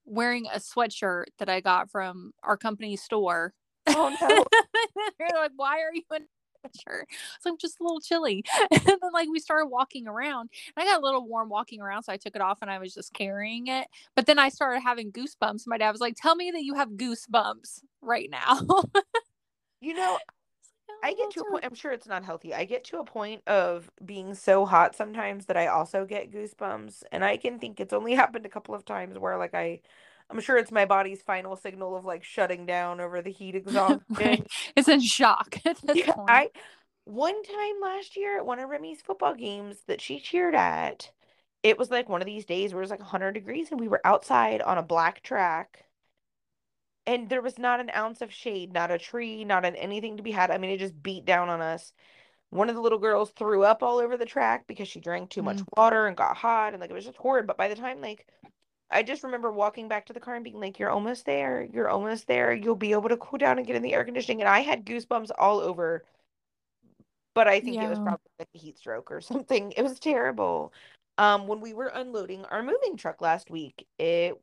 wearing 0.07 0.47
a 0.47 0.59
sweatshirt 0.59 1.27
that 1.39 1.49
I 1.49 1.61
got 1.61 1.91
from 1.91 2.33
our 2.43 2.57
company 2.57 2.97
store. 2.97 3.53
Oh 3.87 4.17
no. 4.21 4.45
They're 5.19 5.29
like, 5.35 5.53
why 5.57 5.81
are 5.81 5.93
you 5.93 6.03
in 6.15 6.27
sure. 6.87 7.07
So 7.41 7.51
I'm 7.51 7.59
just 7.59 7.81
a 7.81 7.83
little 7.83 8.01
chilly. 8.01 8.45
And 8.71 8.83
then 8.87 9.13
like 9.13 9.29
we 9.31 9.39
started 9.39 9.67
walking 9.67 10.07
around. 10.07 10.51
I 10.77 10.85
got 10.85 11.01
a 11.01 11.05
little 11.05 11.27
warm 11.27 11.49
walking 11.49 11.81
around, 11.81 12.05
so 12.05 12.13
I 12.13 12.17
took 12.17 12.35
it 12.35 12.43
off 12.43 12.59
and 12.63 12.71
I 12.71 12.79
was 12.79 12.95
just 12.95 13.13
carrying 13.13 13.69
it. 13.69 13.87
But 14.15 14.27
then 14.27 14.39
I 14.39 14.49
started 14.49 14.81
having 14.81 15.13
goosebumps. 15.13 15.67
My 15.67 15.79
dad 15.79 15.91
was 15.91 16.01
like, 16.01 16.17
Tell 16.17 16.35
me 16.35 16.51
that 16.53 16.65
you 16.65 16.75
have 16.75 16.91
goosebumps 16.91 17.81
right 18.01 18.31
now. 18.31 18.61
you 19.81 19.95
know, 19.95 20.19
I 21.03 21.13
oh, 21.13 21.17
get 21.17 21.31
to 21.33 21.41
a 21.41 21.51
point, 21.51 21.65
I'm 21.65 21.75
sure 21.75 21.93
it's 21.93 22.07
not 22.07 22.25
healthy. 22.25 22.55
I 22.55 22.65
get 22.65 22.85
to 22.85 22.99
a 22.99 23.05
point 23.05 23.43
of 23.47 23.91
being 24.05 24.35
so 24.35 24.65
hot 24.65 24.97
sometimes 24.97 25.47
that 25.47 25.57
I 25.57 25.67
also 25.67 26.07
get 26.07 26.33
goosebumps. 26.33 27.03
And 27.13 27.25
I 27.25 27.37
can 27.37 27.59
think 27.59 27.79
it's 27.79 27.93
only 27.93 28.15
happened 28.15 28.47
a 28.47 28.51
couple 28.51 28.75
of 28.75 28.85
times 28.85 29.19
where 29.19 29.37
like 29.37 29.55
I 29.55 29.81
I'm 30.31 30.41
sure 30.41 30.57
it's 30.57 30.73
my 30.73 30.85
body's 30.85 31.23
final 31.23 31.57
signal 31.57 31.97
of 31.97 32.05
like 32.05 32.25
shutting 32.25 32.67
down 32.67 33.01
over 33.01 33.23
the 33.23 33.31
heat 33.31 33.55
exhaustion. 33.55 34.03
right. 34.11 34.47
It's 34.77 34.89
in 34.89 35.01
shock 35.01 35.59
at 35.65 35.81
this 35.83 35.99
yeah, 35.99 36.13
point. 36.13 36.31
I 36.31 36.49
one 37.05 37.43
time 37.43 37.75
last 37.83 38.17
year 38.17 38.39
at 38.39 38.47
one 38.47 38.59
of 38.59 38.69
Remy's 38.69 39.03
football 39.03 39.35
games 39.35 39.77
that 39.89 40.01
she 40.01 40.21
cheered 40.21 40.55
at, 40.55 41.11
it 41.63 41.79
was 41.79 41.91
like 41.91 42.09
one 42.09 42.23
of 42.23 42.27
these 42.27 42.47
days 42.47 42.73
where 42.73 42.81
it 42.81 42.85
was 42.85 42.91
like 42.91 43.01
100 43.01 43.33
degrees 43.33 43.71
and 43.71 43.79
we 43.79 43.89
were 43.89 44.01
outside 44.05 44.63
on 44.63 44.79
a 44.79 44.83
black 44.83 45.23
track 45.23 45.85
and 47.07 47.29
there 47.29 47.43
was 47.43 47.59
not 47.59 47.81
an 47.81 47.91
ounce 47.95 48.23
of 48.23 48.33
shade, 48.33 48.73
not 48.73 48.91
a 48.91 48.99
tree, 48.99 49.45
not 49.45 49.65
an 49.65 49.77
anything 49.77 50.17
to 50.17 50.23
be 50.23 50.31
had. 50.31 50.51
I 50.51 50.59
mean, 50.59 50.71
it 50.71 50.79
just 50.79 51.03
beat 51.03 51.25
down 51.25 51.49
on 51.49 51.61
us. 51.61 51.93
One 52.51 52.69
of 52.69 52.75
the 52.75 52.81
little 52.81 52.99
girls 52.99 53.31
threw 53.31 53.65
up 53.65 53.83
all 53.83 53.99
over 53.99 54.17
the 54.17 54.25
track 54.25 54.67
because 54.67 54.89
she 54.89 55.01
drank 55.01 55.31
too 55.31 55.43
much 55.43 55.59
mm. 55.59 55.67
water 55.77 56.07
and 56.07 56.17
got 56.17 56.37
hot 56.37 56.73
and 56.73 56.81
like 56.81 56.91
it 56.91 56.95
was 56.95 57.05
just 57.05 57.19
horrid. 57.19 57.47
But 57.47 57.59
by 57.59 57.69
the 57.69 57.75
time 57.75 58.01
like 58.01 58.27
I 58.91 59.03
just 59.03 59.25
remember 59.25 59.51
walking 59.51 59.89
back 59.89 60.07
to 60.07 60.13
the 60.13 60.21
car 60.21 60.35
and 60.35 60.45
being 60.45 60.61
like, 60.61 60.79
You're 60.79 60.91
almost 60.91 61.27
there. 61.27 61.67
You're 61.73 61.89
almost 61.89 62.27
there. 62.27 62.53
You'll 62.53 62.77
be 62.77 62.93
able 62.93 63.09
to 63.09 63.17
cool 63.17 63.39
down 63.39 63.59
and 63.59 63.67
get 63.67 63.77
in 63.77 63.83
the 63.83 63.95
air 63.95 64.05
conditioning. 64.05 64.41
And 64.41 64.49
I 64.49 64.61
had 64.61 64.85
goosebumps 64.85 65.31
all 65.39 65.61
over. 65.61 66.05
But 67.35 67.49
I 67.49 67.61
think 67.61 67.77
yeah. 67.77 67.87
it 67.87 67.91
was 67.91 67.99
probably 67.99 68.31
like 68.39 68.49
a 68.55 68.59
heat 68.59 68.79
stroke 68.79 69.11
or 69.11 69.21
something. 69.21 69.73
It 69.77 69.83
was 69.83 69.99
terrible. 69.99 70.73
Um, 71.19 71.47
when 71.47 71.61
we 71.61 71.75
were 71.75 71.93
unloading 71.95 72.45
our 72.47 72.63
moving 72.63 72.97
truck 72.97 73.21
last 73.21 73.51
week, 73.51 73.87
it 73.99 74.35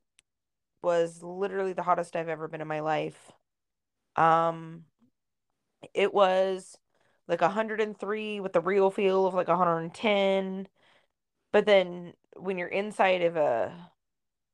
was 0.82 1.22
literally 1.22 1.74
the 1.74 1.84
hottest 1.84 2.16
I've 2.16 2.30
ever 2.30 2.48
been 2.48 2.62
in 2.62 2.68
my 2.68 2.80
life. 2.80 3.32
Um, 4.16 4.86
it 5.94 6.14
was 6.14 6.78
like 7.28 7.42
103 7.42 8.40
with 8.40 8.54
the 8.54 8.62
real 8.62 8.90
feel 8.92 9.26
of 9.26 9.34
like 9.34 9.48
110. 9.48 10.68
But 11.52 11.66
then 11.66 12.14
when 12.36 12.58
you're 12.58 12.68
inside 12.68 13.22
of 13.22 13.36
a 13.36 13.92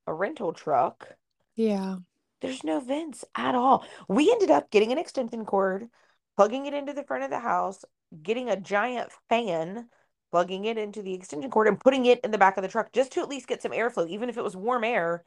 a 0.07 0.13
rental 0.13 0.53
truck. 0.53 1.09
Yeah. 1.55 1.97
There's 2.41 2.63
no 2.63 2.79
vents 2.79 3.25
at 3.35 3.55
all. 3.55 3.85
We 4.07 4.31
ended 4.31 4.51
up 4.51 4.71
getting 4.71 4.91
an 4.91 4.97
extension 4.97 5.45
cord, 5.45 5.87
plugging 6.35 6.65
it 6.65 6.73
into 6.73 6.93
the 6.93 7.03
front 7.03 7.23
of 7.23 7.29
the 7.29 7.39
house, 7.39 7.83
getting 8.21 8.49
a 8.49 8.59
giant 8.59 9.11
fan, 9.27 9.89
plugging 10.31 10.65
it 10.65 10.77
into 10.77 11.01
the 11.01 11.13
extension 11.13 11.49
cord, 11.49 11.67
and 11.67 11.79
putting 11.79 12.05
it 12.05 12.19
in 12.23 12.31
the 12.31 12.37
back 12.37 12.57
of 12.57 12.63
the 12.63 12.69
truck 12.69 12.91
just 12.93 13.11
to 13.13 13.21
at 13.21 13.29
least 13.29 13.47
get 13.47 13.61
some 13.61 13.71
airflow, 13.71 14.07
even 14.07 14.29
if 14.29 14.37
it 14.37 14.43
was 14.43 14.55
warm 14.55 14.83
air, 14.83 15.23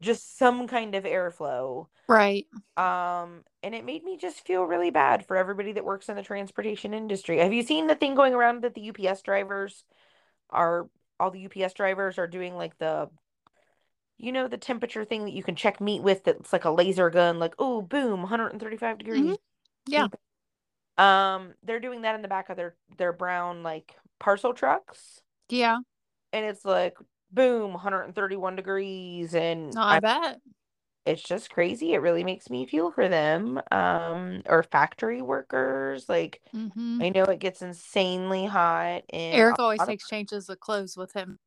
just 0.00 0.38
some 0.38 0.66
kind 0.66 0.94
of 0.94 1.04
airflow. 1.04 1.86
Right. 2.08 2.46
Um, 2.76 3.44
and 3.62 3.74
it 3.74 3.84
made 3.84 4.02
me 4.02 4.16
just 4.16 4.44
feel 4.46 4.64
really 4.64 4.90
bad 4.90 5.26
for 5.26 5.36
everybody 5.36 5.72
that 5.72 5.84
works 5.84 6.08
in 6.08 6.16
the 6.16 6.22
transportation 6.22 6.94
industry. 6.94 7.38
Have 7.38 7.52
you 7.52 7.62
seen 7.62 7.86
the 7.86 7.94
thing 7.94 8.14
going 8.14 8.34
around 8.34 8.62
that 8.62 8.74
the 8.74 8.90
UPS 8.90 9.22
drivers 9.22 9.84
are 10.48 10.88
all 11.20 11.30
the 11.30 11.46
UPS 11.46 11.74
drivers 11.74 12.18
are 12.18 12.26
doing 12.26 12.56
like 12.56 12.76
the 12.78 13.08
you 14.20 14.32
know 14.32 14.46
the 14.46 14.58
temperature 14.58 15.04
thing 15.04 15.24
that 15.24 15.32
you 15.32 15.42
can 15.42 15.56
check 15.56 15.80
meat 15.80 16.02
with 16.02 16.24
that's 16.24 16.52
like 16.52 16.64
a 16.64 16.70
laser 16.70 17.08
gun 17.08 17.38
like 17.38 17.54
oh 17.58 17.80
boom 17.80 18.20
135 18.20 18.98
degrees 18.98 19.20
mm-hmm. 19.20 19.34
yeah. 19.86 20.08
Um 20.98 21.54
they're 21.62 21.80
doing 21.80 22.02
that 22.02 22.14
in 22.14 22.22
the 22.22 22.28
back 22.28 22.50
of 22.50 22.56
their 22.56 22.74
their 22.98 23.12
brown 23.12 23.62
like 23.62 23.96
parcel 24.18 24.52
trucks. 24.52 25.22
Yeah. 25.48 25.78
And 26.32 26.44
it's 26.44 26.64
like 26.64 26.98
boom 27.32 27.72
131 27.72 28.56
degrees 28.56 29.34
and 29.34 29.72
oh, 29.76 29.80
I, 29.80 29.96
I 29.96 30.00
bet. 30.00 30.40
it's 31.06 31.22
just 31.22 31.50
crazy. 31.50 31.94
It 31.94 32.02
really 32.02 32.24
makes 32.24 32.50
me 32.50 32.66
feel 32.66 32.90
for 32.90 33.08
them 33.08 33.60
um 33.70 34.42
or 34.44 34.62
factory 34.62 35.22
workers. 35.22 36.08
Like 36.08 36.42
mm-hmm. 36.54 37.00
i 37.02 37.08
know 37.08 37.24
it 37.24 37.38
gets 37.38 37.62
insanely 37.62 38.44
hot 38.44 39.02
and 39.08 39.34
eric 39.34 39.58
always 39.58 39.80
takes 39.84 40.06
changes 40.06 40.50
of 40.50 40.60
clothes 40.60 40.96
with 40.96 41.12
him 41.14 41.38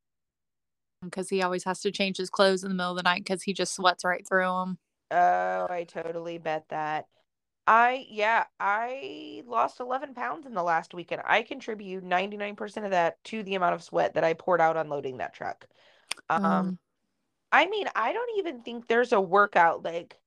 because 1.06 1.28
he 1.28 1.42
always 1.42 1.64
has 1.64 1.80
to 1.80 1.90
change 1.90 2.16
his 2.16 2.30
clothes 2.30 2.64
in 2.64 2.68
the 2.70 2.74
middle 2.74 2.92
of 2.92 2.96
the 2.96 3.02
night 3.02 3.24
because 3.24 3.42
he 3.42 3.52
just 3.52 3.74
sweats 3.74 4.04
right 4.04 4.26
through 4.26 4.44
them. 4.44 4.78
Oh, 5.10 5.66
I 5.70 5.86
totally 5.88 6.38
bet 6.38 6.64
that. 6.70 7.06
I 7.66 8.06
yeah, 8.10 8.44
I 8.60 9.42
lost 9.46 9.80
11 9.80 10.14
pounds 10.14 10.46
in 10.46 10.54
the 10.54 10.62
last 10.62 10.92
weekend. 10.92 11.22
I 11.24 11.42
contribute 11.42 12.04
99% 12.04 12.84
of 12.84 12.90
that 12.90 13.22
to 13.24 13.42
the 13.42 13.54
amount 13.54 13.74
of 13.74 13.82
sweat 13.82 14.14
that 14.14 14.24
I 14.24 14.34
poured 14.34 14.60
out 14.60 14.76
unloading 14.76 15.18
that 15.18 15.34
truck. 15.34 15.66
Um, 16.28 16.44
um 16.44 16.78
I 17.52 17.66
mean, 17.66 17.86
I 17.94 18.12
don't 18.12 18.38
even 18.38 18.60
think 18.60 18.86
there's 18.86 19.12
a 19.12 19.20
workout 19.20 19.82
like 19.82 20.18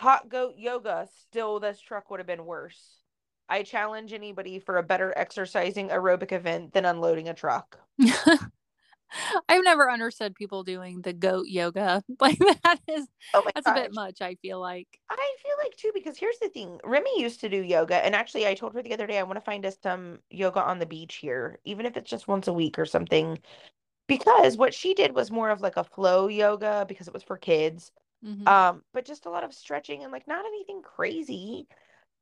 hot 0.00 0.28
goat 0.28 0.54
yoga 0.56 1.08
still 1.20 1.58
this 1.58 1.80
truck 1.80 2.10
would 2.10 2.20
have 2.20 2.26
been 2.26 2.46
worse. 2.46 3.02
I 3.48 3.62
challenge 3.62 4.12
anybody 4.12 4.58
for 4.58 4.76
a 4.76 4.82
better 4.82 5.12
exercising 5.16 5.88
aerobic 5.88 6.32
event 6.32 6.72
than 6.72 6.84
unloading 6.84 7.28
a 7.28 7.34
truck. 7.34 7.78
I've 9.48 9.64
never 9.64 9.90
understood 9.90 10.34
people 10.34 10.62
doing 10.62 11.00
the 11.02 11.12
goat 11.12 11.46
yoga. 11.46 12.02
Like 12.20 12.38
that 12.38 12.78
is 12.88 13.06
oh 13.34 13.42
that's 13.54 13.66
gosh. 13.66 13.78
a 13.78 13.82
bit 13.82 13.94
much, 13.94 14.20
I 14.20 14.36
feel 14.36 14.60
like. 14.60 14.88
I 15.10 15.34
feel 15.42 15.52
like 15.62 15.76
too, 15.76 15.90
because 15.94 16.16
here's 16.16 16.38
the 16.38 16.48
thing. 16.48 16.80
Remy 16.82 17.20
used 17.20 17.40
to 17.40 17.48
do 17.48 17.62
yoga 17.62 18.04
and 18.04 18.14
actually 18.14 18.46
I 18.46 18.54
told 18.54 18.74
her 18.74 18.82
the 18.82 18.94
other 18.94 19.06
day 19.06 19.18
I 19.18 19.22
want 19.22 19.36
to 19.36 19.44
find 19.44 19.64
us 19.66 19.76
some 19.82 20.18
yoga 20.30 20.62
on 20.62 20.78
the 20.78 20.86
beach 20.86 21.16
here, 21.16 21.58
even 21.64 21.86
if 21.86 21.96
it's 21.96 22.10
just 22.10 22.28
once 22.28 22.48
a 22.48 22.52
week 22.52 22.78
or 22.78 22.86
something. 22.86 23.38
Because 24.08 24.56
what 24.56 24.72
she 24.72 24.94
did 24.94 25.14
was 25.14 25.30
more 25.30 25.50
of 25.50 25.60
like 25.60 25.76
a 25.76 25.84
flow 25.84 26.28
yoga 26.28 26.84
because 26.88 27.08
it 27.08 27.14
was 27.14 27.22
for 27.22 27.36
kids. 27.36 27.92
Mm-hmm. 28.24 28.48
Um, 28.48 28.82
but 28.92 29.04
just 29.04 29.26
a 29.26 29.30
lot 29.30 29.44
of 29.44 29.52
stretching 29.52 30.02
and 30.02 30.12
like 30.12 30.26
not 30.26 30.44
anything 30.46 30.82
crazy. 30.82 31.66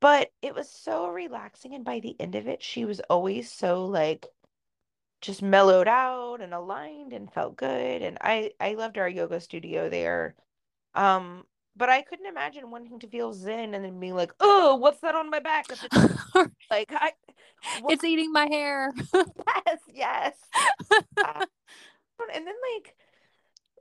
But 0.01 0.31
it 0.41 0.53
was 0.53 0.69
so 0.69 1.07
relaxing. 1.07 1.73
And 1.73 1.85
by 1.85 1.99
the 1.99 2.15
end 2.19 2.35
of 2.35 2.47
it, 2.47 2.61
she 2.61 2.85
was 2.85 2.99
always 3.09 3.51
so 3.51 3.85
like 3.85 4.27
just 5.25 5.41
mellowed 5.41 5.87
out 5.87 6.41
and 6.41 6.53
aligned 6.53 7.13
and 7.13 7.31
felt 7.31 7.55
good. 7.55 8.01
And 8.01 8.17
I, 8.21 8.51
I 8.59 8.75
loved 8.75 8.97
our 8.97 9.09
yoga 9.09 9.39
studio 9.39 9.89
there. 9.89 10.35
Um, 10.93 11.45
but 11.75 11.89
I 11.89 12.03
couldn't 12.03 12.27
imagine 12.27 12.71
wanting 12.71 12.99
to 12.99 13.07
feel 13.07 13.33
zen 13.33 13.73
and 13.73 13.83
then 13.83 13.99
being 13.99 14.15
like, 14.15 14.31
"Oh, 14.39 14.75
what's 14.75 15.01
that 15.01 15.15
on 15.15 15.29
my 15.29 15.39
back?" 15.39 15.65
like, 16.71 16.89
I, 16.91 17.11
what? 17.81 17.93
it's 17.93 18.03
eating 18.03 18.31
my 18.31 18.47
hair. 18.49 18.93
yes, 19.13 19.79
yes. 19.93 20.33
uh, 21.17 21.45
and 22.33 22.47
then 22.47 22.55
like, 22.75 22.95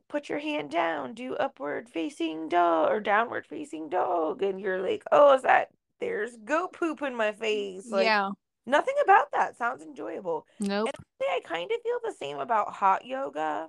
put 0.09 0.29
your 0.29 0.41
hand 0.41 0.71
down, 0.71 1.15
do 1.15 1.37
upward 1.37 1.89
facing 1.89 2.49
dog 2.49 2.91
or 2.91 2.99
downward 2.99 3.47
facing 3.47 3.89
dog, 3.89 4.43
and 4.43 4.61
you're 4.61 4.83
like, 4.83 5.05
"Oh, 5.13 5.35
is 5.35 5.43
that 5.43 5.69
there's 6.01 6.37
goat 6.45 6.73
poop 6.73 7.01
in 7.01 7.15
my 7.15 7.31
face?" 7.31 7.89
Like, 7.89 8.07
yeah. 8.07 8.31
Nothing 8.67 8.95
about 9.03 9.33
that 9.33 9.57
sounds 9.57 9.83
enjoyable. 9.83 10.47
Nope. 10.59 10.91
And 10.95 11.29
I 11.31 11.41
kind 11.45 11.71
of 11.71 11.83
feel 11.83 11.99
the 12.03 12.15
same 12.19 12.39
about 12.39 12.73
hot 12.73 13.05
yoga. 13.05 13.69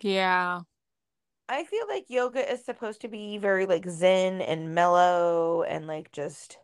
Yeah. 0.00 0.60
I 1.48 1.64
feel 1.64 1.86
like 1.88 2.06
yoga 2.08 2.50
is 2.50 2.64
supposed 2.64 3.00
to 3.02 3.08
be 3.08 3.38
very 3.38 3.66
like 3.66 3.88
zen 3.88 4.40
and 4.40 4.74
mellow 4.74 5.62
and 5.62 5.86
like 5.86 6.10
just 6.12 6.58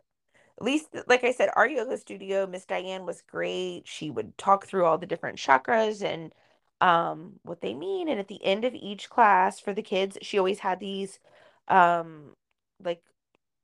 at 0.57 0.65
least 0.65 0.87
like 1.07 1.23
I 1.23 1.31
said, 1.31 1.49
our 1.55 1.67
yoga 1.67 1.97
studio, 1.97 2.45
Miss 2.47 2.65
Diane 2.65 3.05
was 3.05 3.21
great. 3.21 3.83
She 3.85 4.09
would 4.09 4.37
talk 4.37 4.65
through 4.65 4.85
all 4.85 4.97
the 4.97 5.05
different 5.05 5.37
chakras 5.37 6.03
and 6.03 6.33
um 6.81 7.39
what 7.43 7.61
they 7.61 7.73
mean. 7.73 8.09
And 8.09 8.19
at 8.19 8.27
the 8.27 8.43
end 8.43 8.65
of 8.65 8.73
each 8.73 9.09
class 9.09 9.59
for 9.59 9.73
the 9.73 9.81
kids, 9.81 10.17
she 10.21 10.37
always 10.37 10.59
had 10.59 10.79
these 10.79 11.19
um 11.67 12.35
like 12.83 13.01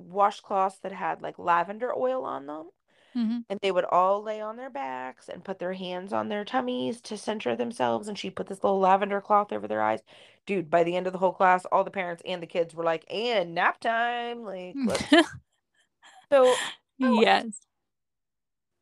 washcloths 0.02 0.80
that 0.82 0.92
had 0.92 1.22
like 1.22 1.40
lavender 1.40 1.94
oil 1.98 2.24
on 2.24 2.46
them. 2.46 2.70
Mm-hmm. 3.16 3.40
And 3.50 3.60
they 3.62 3.72
would 3.72 3.86
all 3.86 4.22
lay 4.22 4.42
on 4.42 4.58
their 4.58 4.70
backs 4.70 5.30
and 5.30 5.44
put 5.44 5.60
their 5.60 5.74
hands 5.74 6.12
on 6.12 6.28
their 6.28 6.44
tummies 6.44 7.00
to 7.02 7.18
center 7.18 7.56
themselves. 7.56 8.08
And 8.08 8.18
she 8.18 8.30
put 8.30 8.48
this 8.48 8.64
little 8.64 8.80
lavender 8.80 9.22
cloth 9.22 9.54
over 9.54 9.68
their 9.68 9.82
eyes. 9.82 10.02
Dude, 10.46 10.70
by 10.70 10.84
the 10.84 10.96
end 10.96 11.08
of 11.08 11.14
the 11.14 11.20
whole 11.20 11.32
class, 11.32 11.66
all 11.72 11.84
the 11.84 11.92
parents 11.92 12.22
and 12.26 12.42
the 12.42 12.48
kids 12.48 12.76
were 12.76 12.84
like, 12.84 13.06
and 13.12 13.56
nap 13.56 13.80
time. 13.80 14.44
Like, 14.44 14.76
so, 16.30 16.54
yes. 16.98 17.62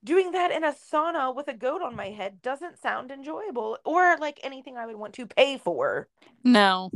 Doing 0.04 0.32
that 0.32 0.52
in 0.52 0.64
a 0.64 0.74
sauna 0.74 1.34
with 1.34 1.48
a 1.48 1.54
goat 1.54 1.82
on 1.82 1.96
my 1.96 2.10
head 2.10 2.42
doesn't 2.42 2.82
sound 2.82 3.12
enjoyable 3.12 3.78
or 3.86 4.18
like 4.20 4.40
anything 4.44 4.78
I 4.78 4.86
would 4.86 4.98
want 4.98 5.14
to 5.14 5.28
pay 5.28 5.58
for. 5.58 6.10
No. 6.44 6.90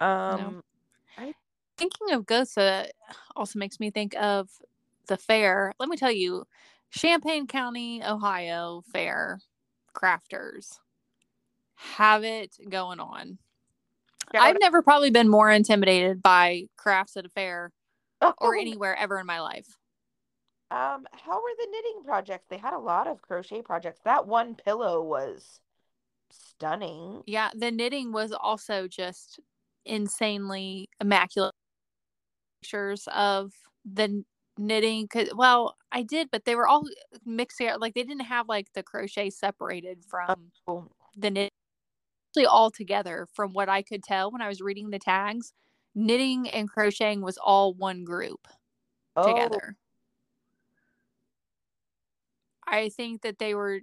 Um, 0.00 0.40
no. 0.40 0.62
I... 1.18 1.34
Thinking 1.76 2.12
of 2.12 2.26
goats 2.26 2.58
uh, 2.58 2.86
also 3.36 3.58
makes 3.58 3.78
me 3.78 3.90
think 3.90 4.16
of 4.16 4.48
the 5.06 5.16
fair. 5.16 5.72
Let 5.78 5.88
me 5.88 5.96
tell 5.96 6.12
you, 6.12 6.44
Champaign 6.90 7.46
County, 7.46 8.02
Ohio 8.04 8.82
fair 8.92 9.40
crafters 9.94 10.78
have 11.76 12.24
it 12.24 12.56
going 12.68 13.00
on. 13.00 13.38
I've 14.34 14.56
never 14.60 14.82
probably 14.82 15.10
been 15.10 15.28
more 15.28 15.50
intimidated 15.50 16.22
by 16.22 16.64
crafts 16.76 17.16
at 17.16 17.26
a 17.26 17.28
fair 17.28 17.72
oh. 18.20 18.34
or 18.38 18.56
anywhere 18.56 18.96
ever 18.96 19.18
in 19.18 19.26
my 19.26 19.40
life. 19.40 19.66
Um, 20.70 21.06
how 21.12 21.34
were 21.34 21.52
the 21.58 21.68
knitting 21.70 22.02
projects? 22.04 22.46
They 22.48 22.56
had 22.56 22.72
a 22.72 22.78
lot 22.78 23.06
of 23.06 23.22
crochet 23.22 23.62
projects. 23.62 24.00
That 24.04 24.26
one 24.26 24.54
pillow 24.54 25.02
was 25.02 25.60
stunning. 26.30 27.22
Yeah, 27.26 27.50
the 27.54 27.70
knitting 27.70 28.12
was 28.12 28.32
also 28.32 28.88
just 28.88 29.40
insanely 29.84 30.88
immaculate 31.00 31.54
pictures 32.62 33.06
of 33.14 33.52
the 33.84 34.24
knitting 34.56 35.08
cuz 35.08 35.30
well 35.34 35.76
I 35.90 36.02
did 36.02 36.30
but 36.30 36.44
they 36.44 36.54
were 36.54 36.68
all 36.68 36.84
mixed 37.24 37.58
here 37.58 37.76
like 37.78 37.94
they 37.94 38.04
didn't 38.04 38.24
have 38.24 38.48
like 38.48 38.72
the 38.72 38.82
crochet 38.82 39.30
separated 39.30 40.04
from 40.04 40.50
oh. 40.68 40.88
the 41.16 41.30
knit 41.30 41.52
actually 42.30 42.46
all 42.46 42.70
together 42.70 43.26
from 43.32 43.52
what 43.52 43.68
I 43.68 43.82
could 43.82 44.02
tell 44.02 44.30
when 44.30 44.42
I 44.42 44.48
was 44.48 44.60
reading 44.60 44.90
the 44.90 44.98
tags 44.98 45.52
knitting 45.94 46.48
and 46.48 46.68
crocheting 46.68 47.20
was 47.20 47.38
all 47.38 47.74
one 47.74 48.04
group 48.04 48.46
oh. 49.16 49.26
together 49.26 49.76
I 52.66 52.88
think 52.88 53.22
that 53.22 53.38
they 53.38 53.54
were 53.54 53.80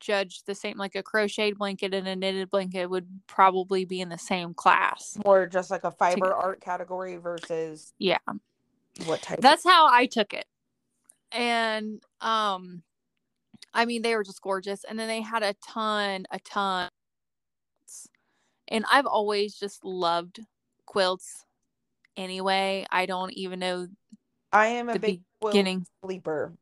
judged 0.00 0.46
the 0.46 0.54
same 0.54 0.76
like 0.76 0.94
a 0.94 1.02
crocheted 1.02 1.58
blanket 1.58 1.94
and 1.94 2.06
a 2.06 2.14
knitted 2.14 2.50
blanket 2.50 2.86
would 2.86 3.08
probably 3.26 3.84
be 3.84 4.00
in 4.00 4.08
the 4.08 4.18
same 4.18 4.54
class 4.54 5.16
or 5.24 5.46
just 5.46 5.70
like 5.70 5.84
a 5.84 5.90
fiber 5.90 6.16
together. 6.16 6.34
art 6.34 6.60
category 6.60 7.16
versus 7.16 7.92
yeah 7.98 8.18
what 9.04 9.20
type 9.22 9.40
that's 9.40 9.64
of- 9.64 9.70
how 9.72 9.88
i 9.92 10.06
took 10.06 10.32
it. 10.32 10.46
And 11.32 12.02
um 12.20 12.82
i 13.74 13.84
mean 13.84 14.02
they 14.02 14.14
were 14.16 14.24
just 14.24 14.40
gorgeous. 14.42 14.84
And 14.88 14.98
then 14.98 15.08
they 15.08 15.20
had 15.20 15.42
a 15.42 15.54
ton 15.66 16.24
a 16.30 16.38
ton 16.40 16.88
and 18.68 18.84
i've 18.90 19.06
always 19.06 19.54
just 19.54 19.84
loved 19.84 20.40
quilts 20.86 21.44
anyway. 22.16 22.86
I 22.90 23.06
don't 23.06 23.32
even 23.32 23.58
know 23.58 23.86
i 24.52 24.68
am 24.68 24.88
a 24.88 24.98
big 24.98 25.20
beginning. 25.42 25.84
sleeper. 26.04 26.52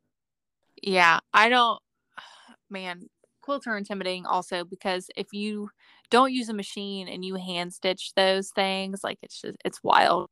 Yeah 0.83 1.21
i 1.33 1.49
don't 1.49 1.81
man 2.71 3.09
quilts 3.43 3.67
are 3.67 3.77
intimidating 3.77 4.25
also 4.27 4.65
because 4.65 5.11
if 5.17 5.27
you 5.33 5.69
don't 6.11 6.33
use 6.33 6.49
a 6.49 6.55
machine 6.55 7.09
and 7.09 7.25
you 7.25 7.35
hand 7.37 7.73
stitch 7.73 8.13
those 8.17 8.51
things 8.55 9.05
like 9.05 9.19
it's 9.23 9.41
just 9.41 9.57
it's 9.65 9.83
wild. 9.85 10.29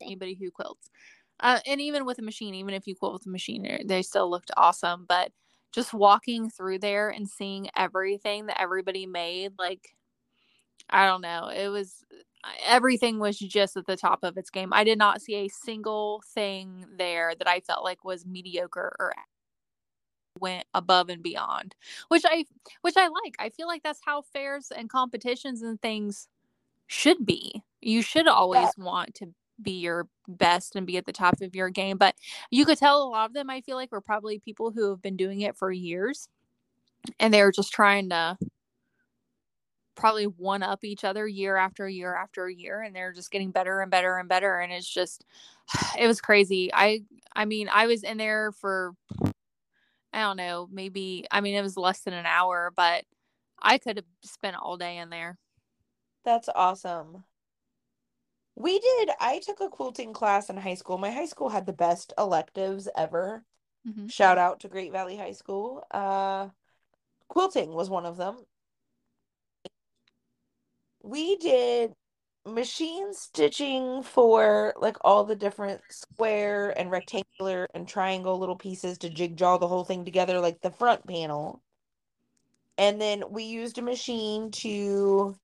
Anybody 0.00 0.34
who 0.34 0.50
quilts 0.50 0.88
uh, 1.40 1.60
and 1.66 1.80
even 1.80 2.04
with 2.04 2.18
a 2.18 2.22
machine, 2.22 2.54
even 2.54 2.74
if 2.74 2.86
you 2.86 2.94
quote 2.94 3.12
with 3.14 3.26
a 3.26 3.30
machine, 3.30 3.80
they 3.84 4.02
still 4.02 4.30
looked 4.30 4.50
awesome. 4.56 5.06
But 5.08 5.32
just 5.72 5.94
walking 5.94 6.50
through 6.50 6.78
there 6.78 7.10
and 7.10 7.28
seeing 7.28 7.68
everything 7.76 8.46
that 8.46 8.60
everybody 8.60 9.06
made, 9.06 9.52
like, 9.58 9.94
I 10.90 11.06
don't 11.06 11.20
know, 11.20 11.48
it 11.48 11.68
was 11.68 12.04
everything 12.64 13.18
was 13.18 13.38
just 13.38 13.76
at 13.76 13.86
the 13.86 13.96
top 13.96 14.20
of 14.22 14.36
its 14.36 14.50
game. 14.50 14.72
I 14.72 14.84
did 14.84 14.98
not 14.98 15.20
see 15.20 15.34
a 15.34 15.48
single 15.48 16.22
thing 16.34 16.86
there 16.96 17.34
that 17.36 17.48
I 17.48 17.60
felt 17.60 17.84
like 17.84 18.04
was 18.04 18.24
mediocre 18.24 18.96
or 18.98 19.12
went 20.40 20.64
above 20.74 21.08
and 21.08 21.22
beyond 21.22 21.74
which 22.08 22.22
i 22.24 22.44
which 22.82 22.96
i 22.96 23.08
like 23.08 23.34
i 23.38 23.48
feel 23.48 23.66
like 23.66 23.82
that's 23.82 24.00
how 24.04 24.22
fairs 24.22 24.70
and 24.76 24.88
competitions 24.88 25.62
and 25.62 25.80
things 25.82 26.28
should 26.86 27.26
be 27.26 27.62
you 27.80 28.02
should 28.02 28.28
always 28.28 28.68
want 28.76 29.14
to 29.14 29.34
be 29.60 29.72
your 29.72 30.08
best 30.26 30.76
and 30.76 30.86
be 30.86 30.96
at 30.96 31.06
the 31.06 31.12
top 31.12 31.40
of 31.40 31.54
your 31.54 31.70
game. 31.70 31.96
But 31.96 32.14
you 32.50 32.64
could 32.64 32.78
tell 32.78 33.02
a 33.02 33.08
lot 33.08 33.28
of 33.28 33.34
them, 33.34 33.50
I 33.50 33.60
feel 33.60 33.76
like, 33.76 33.92
were 33.92 34.00
probably 34.00 34.38
people 34.38 34.70
who 34.70 34.90
have 34.90 35.02
been 35.02 35.16
doing 35.16 35.40
it 35.40 35.56
for 35.56 35.72
years 35.72 36.28
and 37.18 37.32
they're 37.32 37.52
just 37.52 37.72
trying 37.72 38.10
to 38.10 38.36
probably 39.94 40.24
one 40.24 40.62
up 40.62 40.84
each 40.84 41.02
other 41.02 41.26
year 41.26 41.56
after 41.56 41.88
year 41.88 42.14
after 42.14 42.48
year 42.48 42.82
and 42.82 42.94
they're 42.94 43.12
just 43.12 43.32
getting 43.32 43.50
better 43.50 43.80
and 43.80 43.90
better 43.90 44.16
and 44.18 44.28
better 44.28 44.60
and 44.60 44.72
it's 44.72 44.88
just 44.88 45.24
it 45.98 46.06
was 46.06 46.20
crazy 46.20 46.70
i 46.72 47.02
i 47.34 47.44
mean 47.44 47.68
i 47.72 47.86
was 47.86 48.04
in 48.04 48.16
there 48.16 48.52
for 48.52 48.94
i 50.12 50.20
don't 50.20 50.36
know 50.36 50.68
maybe 50.70 51.26
i 51.32 51.40
mean 51.40 51.56
it 51.56 51.62
was 51.62 51.76
less 51.76 52.00
than 52.02 52.14
an 52.14 52.26
hour 52.26 52.72
but 52.76 53.04
i 53.60 53.76
could 53.76 53.96
have 53.96 54.06
spent 54.22 54.56
all 54.56 54.76
day 54.76 54.98
in 54.98 55.10
there 55.10 55.36
that's 56.24 56.48
awesome 56.54 57.24
we 58.58 58.80
did. 58.80 59.10
I 59.20 59.38
took 59.38 59.60
a 59.60 59.68
quilting 59.68 60.12
class 60.12 60.50
in 60.50 60.56
high 60.56 60.74
school. 60.74 60.98
My 60.98 61.12
high 61.12 61.26
school 61.26 61.48
had 61.48 61.64
the 61.64 61.72
best 61.72 62.12
electives 62.18 62.88
ever. 62.96 63.44
Mm-hmm. 63.88 64.08
Shout 64.08 64.36
out 64.36 64.60
to 64.60 64.68
Great 64.68 64.90
Valley 64.90 65.16
High 65.16 65.32
School. 65.32 65.86
Uh, 65.92 66.48
quilting 67.28 67.72
was 67.72 67.88
one 67.88 68.04
of 68.04 68.16
them. 68.16 68.36
We 71.04 71.36
did 71.36 71.94
machine 72.44 73.14
stitching 73.14 74.02
for 74.02 74.74
like 74.76 74.96
all 75.02 75.22
the 75.22 75.36
different 75.36 75.80
square 75.90 76.76
and 76.76 76.90
rectangular 76.90 77.68
and 77.74 77.86
triangle 77.86 78.40
little 78.40 78.56
pieces 78.56 78.98
to 78.98 79.08
jig 79.08 79.36
jaw 79.36 79.58
the 79.58 79.68
whole 79.68 79.84
thing 79.84 80.04
together, 80.04 80.40
like 80.40 80.60
the 80.62 80.72
front 80.72 81.06
panel. 81.06 81.62
And 82.76 83.00
then 83.00 83.22
we 83.30 83.44
used 83.44 83.78
a 83.78 83.82
machine 83.82 84.50
to 84.50 85.36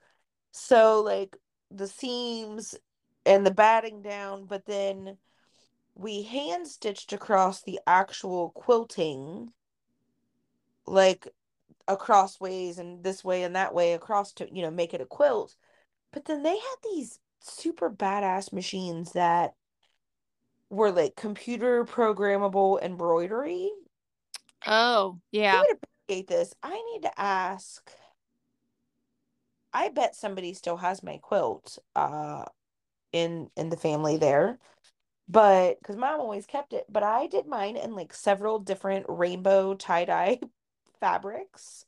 sew 0.50 1.00
like 1.04 1.36
the 1.70 1.86
seams 1.86 2.74
and 3.26 3.46
the 3.46 3.50
batting 3.50 4.02
down, 4.02 4.46
but 4.46 4.66
then 4.66 5.18
we 5.94 6.22
hand 6.22 6.66
stitched 6.66 7.12
across 7.12 7.62
the 7.62 7.80
actual 7.86 8.50
quilting, 8.50 9.52
like 10.86 11.28
across 11.86 12.40
ways 12.40 12.78
and 12.78 13.04
this 13.04 13.22
way 13.22 13.42
and 13.42 13.54
that 13.56 13.74
way 13.74 13.92
across 13.92 14.32
to 14.32 14.48
you 14.52 14.62
know 14.62 14.70
make 14.70 14.94
it 14.94 15.00
a 15.00 15.06
quilt. 15.06 15.54
But 16.12 16.24
then 16.24 16.42
they 16.42 16.56
had 16.56 16.76
these 16.82 17.18
super 17.40 17.90
badass 17.90 18.52
machines 18.52 19.12
that 19.12 19.54
were 20.70 20.90
like 20.90 21.16
computer 21.16 21.84
programmable 21.84 22.82
embroidery. 22.82 23.70
Oh, 24.66 25.20
yeah. 25.30 25.56
I 25.56 25.60
would 25.60 25.78
appreciate 26.06 26.26
this. 26.28 26.54
I 26.62 26.82
need 26.92 27.02
to 27.02 27.20
ask. 27.20 27.90
I 29.72 29.88
bet 29.88 30.16
somebody 30.16 30.54
still 30.54 30.76
has 30.78 31.02
my 31.02 31.18
quilt. 31.18 31.78
Uh 31.94 32.44
in 33.14 33.50
in 33.56 33.70
the 33.70 33.78
family 33.78 34.18
there. 34.18 34.58
But 35.28 35.78
because 35.80 35.96
mom 35.96 36.20
always 36.20 36.46
kept 36.46 36.72
it, 36.74 36.86
but 36.90 37.02
I 37.02 37.26
did 37.28 37.46
mine 37.46 37.76
in 37.76 37.94
like 37.94 38.14
several 38.14 38.58
different 38.58 39.06
rainbow 39.08 39.74
tie-dye 39.74 40.40
fabrics 41.00 41.86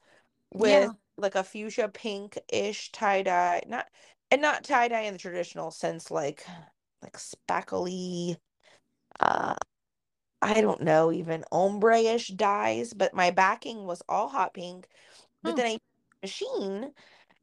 with 0.54 0.90
Yeah. 0.90 0.92
like 1.18 1.34
a 1.36 1.44
fuchsia 1.44 1.88
pink-ish 1.88 2.92
tie-dye. 2.92 3.62
Not 3.68 3.86
and 4.30 4.42
not 4.42 4.64
tie-dye 4.64 5.02
in 5.02 5.14
the 5.14 5.18
traditional 5.20 5.70
sense, 5.72 6.10
like 6.10 6.46
like 7.02 7.14
spackly 7.18 8.38
uh 9.20 9.54
I 10.42 10.60
don't 10.60 10.82
know, 10.82 11.12
even 11.12 11.44
ombre-ish 11.52 12.28
dyes, 12.28 12.92
but 12.94 13.14
my 13.14 13.30
backing 13.30 13.86
was 13.86 14.02
all 14.08 14.28
hot 14.28 14.54
pink. 14.54 14.88
But 15.42 15.56
Oh. 15.56 15.56
then 15.56 15.66
I 15.66 15.78
machine 16.22 16.92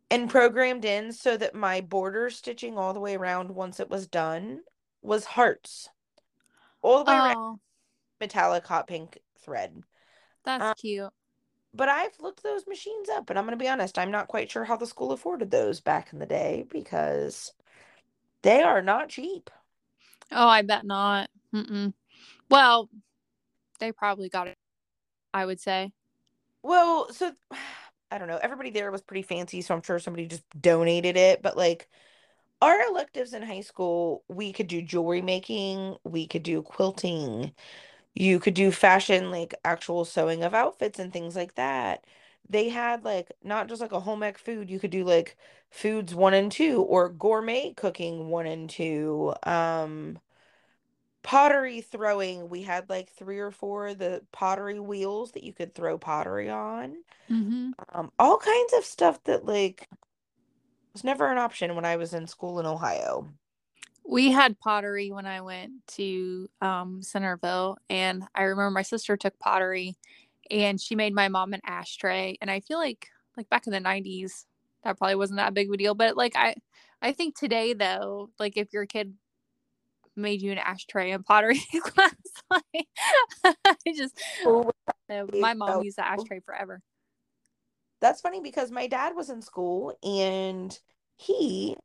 and 0.09 0.29
programmed 0.29 0.85
in 0.85 1.11
so 1.11 1.37
that 1.37 1.55
my 1.55 1.81
border 1.81 2.29
stitching 2.29 2.77
all 2.77 2.93
the 2.93 2.99
way 2.99 3.15
around 3.15 3.51
once 3.51 3.79
it 3.79 3.89
was 3.89 4.07
done 4.07 4.61
was 5.01 5.25
hearts. 5.25 5.89
All 6.81 7.03
the 7.03 7.11
way 7.11 7.17
around 7.17 7.35
Oh, 7.35 7.59
metallic 8.19 8.65
hot 8.67 8.87
pink 8.87 9.19
thread. 9.39 9.81
that's 10.45 10.63
Um, 10.63 10.73
cute. 10.77 11.09
But 11.73 11.89
I've 11.89 12.19
looked 12.19 12.43
those 12.43 12.67
machines 12.67 13.09
up 13.09 13.29
and 13.29 13.39
I'm 13.39 13.45
going 13.45 13.57
to 13.57 13.63
be 13.63 13.69
honest, 13.69 13.97
I'm 13.97 14.11
not 14.11 14.27
quite 14.27 14.51
sure 14.51 14.63
how 14.63 14.77
the 14.77 14.85
school 14.85 15.11
afforded 15.11 15.49
those 15.49 15.79
back 15.81 16.13
in 16.13 16.19
the 16.19 16.25
day 16.25 16.65
because 16.69 17.51
they 18.43 18.61
are 18.61 18.81
not 18.81 19.09
cheap. 19.09 19.49
Oh, 20.31 20.47
I 20.47 20.61
bet 20.61 20.85
not. 20.85 21.29
Mm-mm. 21.53 21.93
Well, 22.49 22.89
they 23.79 23.91
probably 23.91 24.29
got 24.29 24.47
it. 24.47 24.57
I 25.33 25.45
would 25.45 25.59
say. 25.59 25.91
Well, 26.61 27.11
so 27.11 27.33
I 28.13 28.19
don't 28.19 28.27
know. 28.27 28.39
Everybody 28.41 28.69
there 28.69 28.91
was 28.91 29.01
pretty 29.01 29.23
fancy, 29.23 29.61
so 29.61 29.73
I'm 29.75 29.81
sure 29.81 29.99
somebody 29.99 30.27
just 30.27 30.43
donated 30.61 31.17
it. 31.17 31.41
But 31.41 31.57
like 31.57 31.89
our 32.61 32.81
electives 32.83 33.33
in 33.33 33.43
high 33.43 33.61
school, 33.61 34.23
we 34.29 34.53
could 34.53 34.67
do 34.67 34.81
jewelry 34.81 35.21
making, 35.21 35.97
we 36.05 36.27
could 36.27 36.43
do 36.43 36.61
quilting, 36.63 37.53
you 38.15 38.39
could 38.39 38.55
do 38.55 38.71
fashion, 38.71 39.31
like 39.31 39.55
actual 39.65 40.05
sewing 40.05 40.43
of 40.43 40.53
outfits 40.55 40.99
and 40.99 41.13
things 41.13 41.35
like 41.35 41.55
that. 41.55 42.05
They 42.49 42.69
had 42.69 43.05
like 43.05 43.31
not 43.43 43.69
just 43.69 43.81
like 43.81 43.93
a 43.93 44.01
home 44.01 44.23
ec 44.23 44.37
food, 44.39 44.69
you 44.69 44.79
could 44.79 44.91
do 44.91 45.03
like 45.05 45.37
foods 45.71 46.15
one 46.15 46.33
and 46.35 46.51
two 46.51 46.81
or 46.83 47.09
gourmet 47.09 47.73
cooking 47.75 48.29
one 48.29 48.47
and 48.47 48.69
two. 48.69 49.33
Um, 49.43 50.19
pottery 51.23 51.81
throwing, 51.81 52.49
we 52.49 52.61
had 52.61 52.89
like 52.89 53.09
three 53.11 53.39
or 53.39 53.49
four 53.49 53.87
of 53.87 53.97
the 53.97 54.21
pottery 54.31 54.79
wheels 54.79 55.31
that 55.31 55.43
you 55.43 55.53
could 55.53 55.73
throw 55.73 55.97
pottery 55.97 56.49
on. 56.49 56.97
Mm-hmm. 57.31 57.71
Um, 57.93 58.11
all 58.19 58.37
kinds 58.37 58.73
of 58.73 58.85
stuff 58.85 59.23
that 59.23 59.45
like 59.45 59.87
was 60.91 61.03
never 61.03 61.31
an 61.31 61.37
option 61.37 61.75
when 61.75 61.85
I 61.85 61.95
was 61.95 62.13
in 62.13 62.27
school 62.27 62.59
in 62.59 62.65
Ohio. 62.65 63.27
We 64.05 64.31
had 64.31 64.59
pottery 64.59 65.11
when 65.11 65.25
I 65.25 65.39
went 65.41 65.71
to 65.95 66.49
um, 66.61 67.01
Centerville, 67.01 67.77
and 67.89 68.23
I 68.35 68.43
remember 68.43 68.69
my 68.69 68.81
sister 68.81 69.15
took 69.15 69.39
pottery, 69.39 69.95
and 70.51 70.79
she 70.79 70.95
made 70.95 71.13
my 71.13 71.29
mom 71.29 71.53
an 71.53 71.61
ashtray. 71.65 72.37
And 72.41 72.51
I 72.51 72.59
feel 72.59 72.77
like, 72.77 73.07
like 73.37 73.49
back 73.49 73.65
in 73.65 73.71
the 73.71 73.79
'90s, 73.79 74.43
that 74.83 74.97
probably 74.97 75.15
wasn't 75.15 75.37
that 75.37 75.53
big 75.53 75.69
of 75.69 75.73
a 75.73 75.77
deal. 75.77 75.95
But 75.95 76.17
like 76.17 76.35
I, 76.35 76.55
I 77.01 77.13
think 77.13 77.37
today 77.37 77.73
though, 77.73 78.29
like 78.39 78.57
if 78.57 78.73
your 78.73 78.85
kid 78.85 79.13
made 80.15 80.41
you 80.41 80.51
an 80.51 80.57
ashtray 80.57 81.11
in 81.11 81.23
pottery 81.23 81.61
class, 81.81 82.13
like 82.51 82.87
I 83.43 83.75
just, 83.95 84.19
my 85.09 85.53
mom 85.53 85.83
used 85.83 85.97
the 85.97 86.05
ashtray 86.05 86.39
forever. 86.39 86.81
That's 88.01 88.21
funny 88.21 88.41
because 88.41 88.69
my 88.71 88.87
dad 88.87 89.15
was 89.15 89.29
in 89.29 89.41
school 89.41 89.97
and 90.03 90.77
he 91.15 91.77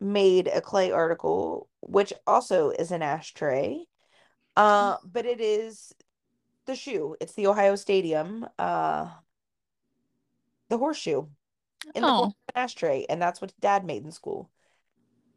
made 0.00 0.48
a 0.48 0.60
clay 0.60 0.92
article, 0.92 1.68
which 1.80 2.12
also 2.26 2.70
is 2.70 2.90
an 2.90 3.02
ashtray. 3.02 3.84
Uh, 4.56 4.96
but 5.04 5.26
it 5.26 5.40
is 5.40 5.92
the 6.66 6.74
shoe. 6.74 7.16
It's 7.20 7.34
the 7.34 7.46
Ohio 7.48 7.76
Stadium, 7.76 8.46
uh, 8.58 9.10
the 10.68 10.78
horseshoe 10.78 11.26
in 11.94 12.02
the 12.02 12.08
Oh, 12.08 12.24
an 12.54 12.62
ashtray, 12.62 13.06
and 13.08 13.20
that's 13.20 13.40
what 13.40 13.52
dad 13.60 13.84
made 13.84 14.04
in 14.04 14.12
school. 14.12 14.50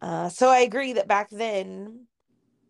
Uh, 0.02 0.30
so 0.30 0.50
I 0.50 0.60
agree 0.60 0.94
that 0.94 1.08
back 1.08 1.30
then 1.30 2.08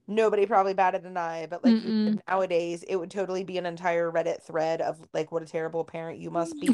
nobody 0.07 0.45
probably 0.45 0.73
batted 0.73 1.05
an 1.05 1.17
eye, 1.17 1.47
but 1.49 1.63
like 1.63 1.77
you 1.83 2.19
nowadays 2.27 2.83
it 2.87 2.95
would 2.95 3.11
totally 3.11 3.43
be 3.43 3.57
an 3.57 3.65
entire 3.65 4.11
Reddit 4.11 4.41
thread 4.43 4.81
of 4.81 4.99
like 5.13 5.31
what 5.31 5.43
a 5.43 5.45
terrible 5.45 5.83
parent 5.83 6.19
you 6.19 6.31
must 6.31 6.59
be. 6.61 6.69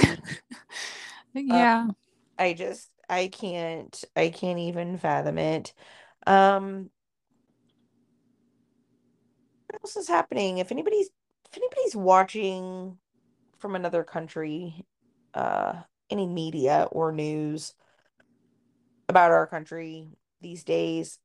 yeah. 1.33 1.87
I 2.37 2.53
just 2.53 2.89
I 3.09 3.27
can't 3.27 4.03
I 4.15 4.29
can't 4.29 4.59
even 4.59 4.97
fathom 4.97 5.37
it. 5.37 5.73
Um 6.27 6.89
what 9.67 9.81
else 9.83 9.95
is 9.95 10.07
happening? 10.07 10.57
If 10.57 10.71
anybody's 10.71 11.09
if 11.51 11.57
anybody's 11.57 11.95
watching 11.95 12.97
from 13.59 13.75
another 13.75 14.03
country, 14.03 14.85
uh 15.33 15.81
any 16.09 16.27
media 16.27 16.87
or 16.91 17.11
news 17.11 17.73
about 19.07 19.31
our 19.31 19.47
country 19.47 20.07
these 20.41 20.63
days, 20.63 21.19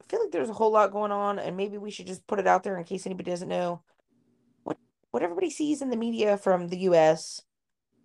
I 0.00 0.04
feel 0.08 0.20
like 0.20 0.32
there's 0.32 0.50
a 0.50 0.54
whole 0.54 0.70
lot 0.72 0.92
going 0.92 1.12
on 1.12 1.38
and 1.38 1.56
maybe 1.56 1.78
we 1.78 1.90
should 1.90 2.06
just 2.06 2.26
put 2.26 2.38
it 2.38 2.46
out 2.46 2.62
there 2.62 2.78
in 2.78 2.84
case 2.84 3.06
anybody 3.06 3.30
doesn't 3.30 3.48
know. 3.48 3.82
What 4.64 4.78
what 5.10 5.22
everybody 5.22 5.50
sees 5.50 5.82
in 5.82 5.90
the 5.90 5.96
media 5.96 6.36
from 6.36 6.68
the 6.68 6.78
US, 6.90 7.42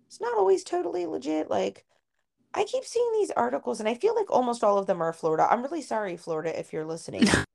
it's 0.06 0.20
not 0.20 0.36
always 0.36 0.64
totally 0.64 1.06
legit. 1.06 1.50
Like 1.50 1.84
I 2.54 2.64
keep 2.64 2.84
seeing 2.84 3.10
these 3.12 3.30
articles 3.32 3.80
and 3.80 3.88
I 3.88 3.94
feel 3.94 4.14
like 4.14 4.30
almost 4.30 4.64
all 4.64 4.78
of 4.78 4.86
them 4.86 5.00
are 5.02 5.12
Florida. 5.12 5.46
I'm 5.50 5.62
really 5.62 5.82
sorry, 5.82 6.16
Florida, 6.16 6.58
if 6.58 6.72
you're 6.72 6.84
listening. 6.84 7.24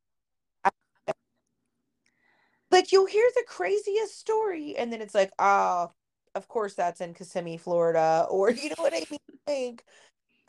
Like 2.71 2.91
you'll 2.91 3.05
hear 3.05 3.27
the 3.35 3.45
craziest 3.47 4.19
story 4.19 4.75
and 4.77 4.91
then 4.91 5.01
it's 5.01 5.15
like, 5.15 5.31
ah, 5.39 5.89
of 6.35 6.47
course 6.47 6.75
that's 6.75 7.01
in 7.01 7.13
Kissimmee, 7.13 7.57
Florida, 7.57 8.27
or 8.31 8.51
you 8.51 8.69
know 8.69 8.75
what 8.77 8.93
I 8.93 9.05
mean? 9.09 9.19
Like, 9.47 9.85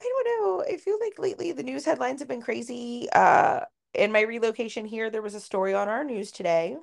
I 0.01 0.05
don't 0.05 0.43
know. 0.43 0.65
I 0.69 0.77
feel 0.77 0.99
like 1.01 1.19
lately 1.19 1.53
the 1.53 1.63
news 1.63 1.85
headlines 1.85 2.21
have 2.21 2.29
been 2.29 2.43
crazy. 2.43 3.09
Uh, 3.13 3.61
in 3.95 4.13
my 4.13 4.21
relocation 4.21 4.85
here, 4.85 5.11
there 5.11 5.23
was 5.23 5.35
a 5.35 5.41
story 5.41 5.75
on 5.75 5.89
our 5.89 6.05
news 6.05 6.31
today. 6.31 6.77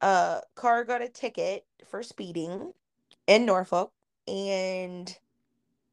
Uh, 0.00 0.40
car 0.54 0.84
got 0.84 1.02
a 1.02 1.08
ticket 1.08 1.64
for 1.86 2.02
speeding 2.02 2.72
in 3.26 3.46
Norfolk 3.46 3.90
and 4.28 5.16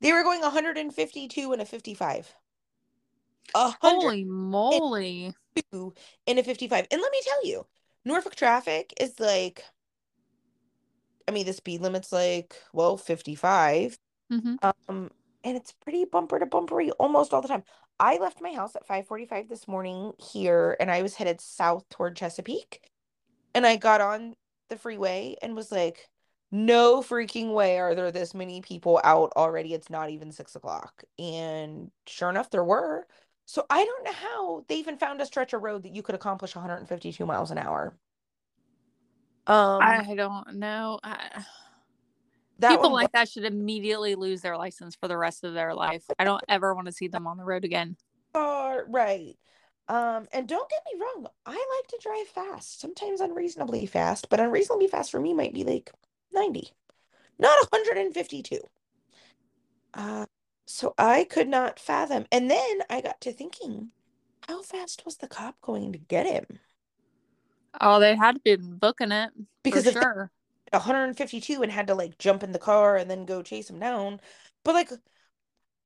they 0.02 0.12
were 0.12 0.24
going 0.24 0.42
152 0.42 1.54
and 1.54 1.62
a 1.62 1.66
55. 1.66 2.34
A 3.54 3.76
Holy 3.82 4.24
moly. 4.24 5.34
and 6.28 6.40
a 6.40 6.44
55. 6.44 6.88
And 6.92 7.02
let 7.02 7.12
me 7.12 7.22
tell 7.24 7.46
you, 7.46 7.66
Norfolk 8.04 8.36
traffic 8.36 8.94
is 9.00 9.20
like, 9.20 9.64
I 11.28 11.32
mean, 11.32 11.46
the 11.46 11.54
speed 11.54 11.82
limit's 11.82 12.12
like, 12.12 12.56
well, 12.74 12.98
55. 12.98 13.98
hmm 14.30 14.56
Um, 14.88 15.12
and 15.44 15.58
it's 15.58 15.72
pretty 15.72 16.06
bumper 16.06 16.40
to 16.40 16.46
bumpery 16.46 16.92
almost 16.92 17.34
all 17.34 17.42
the 17.42 17.48
time. 17.48 17.64
I 18.00 18.18
left 18.18 18.42
my 18.42 18.54
house 18.54 18.76
at 18.76 18.88
5:45 18.88 19.48
this 19.50 19.68
morning 19.68 20.14
here 20.18 20.76
and 20.80 20.90
I 20.90 21.02
was 21.02 21.16
headed 21.16 21.42
south 21.42 21.88
toward 21.90 22.16
Chesapeake. 22.16 22.82
And 23.54 23.66
I 23.66 23.76
got 23.76 24.02
on 24.02 24.36
the 24.70 24.78
freeway 24.78 25.36
and 25.42 25.56
was 25.56 25.72
like, 25.72 26.10
no 26.52 27.02
freaking 27.02 27.54
way 27.54 27.80
are 27.80 27.96
there 27.96 28.12
this 28.12 28.34
many 28.34 28.62
people 28.62 29.00
out 29.04 29.32
already. 29.36 29.74
It's 29.74 29.90
not 29.90 30.10
even 30.10 30.32
six 30.32 30.56
o'clock. 30.56 31.04
And 31.18 31.92
sure 32.08 32.30
enough, 32.30 32.50
there 32.50 32.64
were. 32.64 33.08
So 33.46 33.66
I 33.70 33.84
don't 33.86 34.04
know 34.06 34.12
how 34.12 34.66
they 34.68 34.76
even 34.76 34.98
found 34.98 35.22
a 35.22 35.26
stretch 35.26 35.54
of 35.54 35.62
road 35.62 35.84
that 35.84 35.96
you 35.96 36.02
could 36.02 36.16
accomplish 36.16 36.56
152 36.56 37.26
miles 37.26 37.52
an 37.52 37.58
hour. 37.58 37.96
Um, 39.48 39.80
I 39.82 40.14
don't 40.16 40.56
know. 40.56 41.00
I, 41.04 41.44
that 42.62 42.72
people 42.72 42.94
like 42.94 43.12
that 43.12 43.30
should 43.30 43.46
immediately 43.46 44.16
lose 44.16 44.42
their 44.42 44.58
license 44.58 44.96
for 44.96 45.08
the 45.08 45.18
rest 45.18 45.44
of 45.44 45.54
their 45.54 45.74
life. 45.74 46.04
I 46.18 46.24
don't 46.24 46.44
ever 46.48 46.74
want 46.74 46.88
to 46.88 46.94
see 46.94 47.08
them 47.08 47.28
on 47.28 47.38
the 47.38 47.44
road 47.44 47.66
again. 47.66 47.98
right. 48.88 49.36
Um, 49.88 50.28
and 50.32 50.48
don't 50.48 50.70
get 50.70 50.84
me 50.94 51.02
wrong, 51.02 51.28
I 51.46 51.52
like 51.52 51.88
to 51.90 52.00
drive 52.02 52.28
fast, 52.28 52.80
sometimes 52.80 53.20
unreasonably 53.20 53.86
fast, 53.86 54.30
but 54.30 54.40
unreasonably 54.40 54.88
fast 54.88 55.12
for 55.12 55.20
me 55.20 55.34
might 55.34 55.54
be 55.54 55.66
like 55.66 55.92
90, 56.32 56.72
not 57.38 57.68
152. 57.72 58.60
Uh, 59.94 60.26
so 60.66 60.94
I 60.98 61.26
could 61.26 61.50
not 61.50 61.80
fathom. 61.80 62.26
And 62.32 62.50
then 62.50 62.80
I 62.90 63.02
got 63.02 63.20
to 63.22 63.34
thinking, 63.34 63.90
how 64.48 64.62
fast 64.62 65.04
was 65.06 65.18
the 65.18 65.28
cop 65.28 65.60
going 65.62 65.92
to 65.92 65.98
get 65.98 66.26
him? 66.26 66.60
Oh, 67.80 68.00
they 68.00 68.16
had 68.16 68.44
been 68.44 68.78
booking 68.78 69.12
it 69.12 69.32
Because 69.64 69.86
for 69.86 69.92
sure. 69.92 70.32
152 70.72 71.62
and 71.64 71.72
had 71.72 71.88
to 71.88 71.96
like 71.96 72.18
jump 72.18 72.44
in 72.44 72.52
the 72.52 72.60
car 72.60 72.98
and 72.98 73.10
then 73.10 73.26
go 73.26 73.42
chase 73.44 73.70
him 73.70 73.80
down. 73.80 74.22
But 74.64 74.76
like 74.76 74.92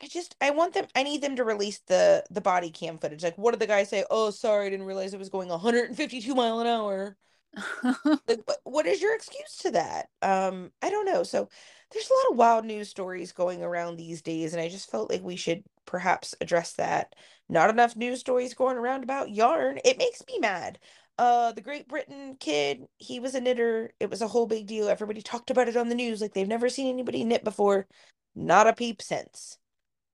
I 0.01 0.07
just 0.07 0.35
I 0.41 0.51
want 0.51 0.73
them 0.73 0.87
I 0.95 1.03
need 1.03 1.21
them 1.21 1.35
to 1.37 1.43
release 1.43 1.79
the 1.87 2.23
the 2.29 2.41
body 2.41 2.69
cam 2.71 2.97
footage. 2.97 3.23
Like 3.23 3.37
what 3.37 3.51
did 3.51 3.59
the 3.61 3.67
guy 3.67 3.83
say? 3.83 4.05
Oh, 4.09 4.29
sorry, 4.29 4.67
I 4.67 4.69
didn't 4.69 4.85
realize 4.85 5.13
it 5.13 5.19
was 5.19 5.29
going 5.29 5.49
152 5.49 6.35
mile 6.35 6.59
an 6.59 6.67
hour. 6.67 7.17
Like 8.27 8.41
what, 8.45 8.57
what 8.63 8.85
is 8.85 9.01
your 9.01 9.15
excuse 9.15 9.57
to 9.59 9.71
that? 9.71 10.09
Um, 10.21 10.71
I 10.81 10.89
don't 10.89 11.05
know. 11.05 11.23
So 11.23 11.49
there's 11.91 12.09
a 12.09 12.13
lot 12.13 12.31
of 12.31 12.37
wild 12.37 12.65
news 12.65 12.89
stories 12.89 13.31
going 13.31 13.63
around 13.63 13.95
these 13.97 14.21
days 14.21 14.53
and 14.53 14.61
I 14.61 14.67
just 14.69 14.89
felt 14.91 15.09
like 15.09 15.21
we 15.23 15.35
should 15.35 15.63
perhaps 15.85 16.35
address 16.41 16.73
that. 16.73 17.15
Not 17.47 17.69
enough 17.69 17.95
news 17.95 18.19
stories 18.19 18.53
going 18.53 18.77
around 18.77 19.03
about 19.03 19.31
yarn. 19.31 19.79
It 19.85 19.97
makes 19.97 20.23
me 20.27 20.39
mad. 20.39 20.79
Uh, 21.17 21.53
the 21.53 21.61
Great 21.61 21.87
Britain 21.87 22.35
kid, 22.39 22.85
he 22.97 23.19
was 23.19 23.35
a 23.35 23.41
knitter. 23.41 23.91
It 23.99 24.09
was 24.09 24.21
a 24.21 24.27
whole 24.27 24.47
big 24.47 24.67
deal. 24.67 24.89
Everybody 24.89 25.21
talked 25.21 25.49
about 25.49 25.69
it 25.69 25.77
on 25.77 25.87
the 25.87 25.95
news 25.95 26.21
like 26.21 26.33
they've 26.33 26.47
never 26.47 26.67
seen 26.67 26.87
anybody 26.87 27.23
knit 27.23 27.43
before. 27.43 27.87
Not 28.35 28.67
a 28.67 28.73
peep 28.73 29.01
since. 29.01 29.57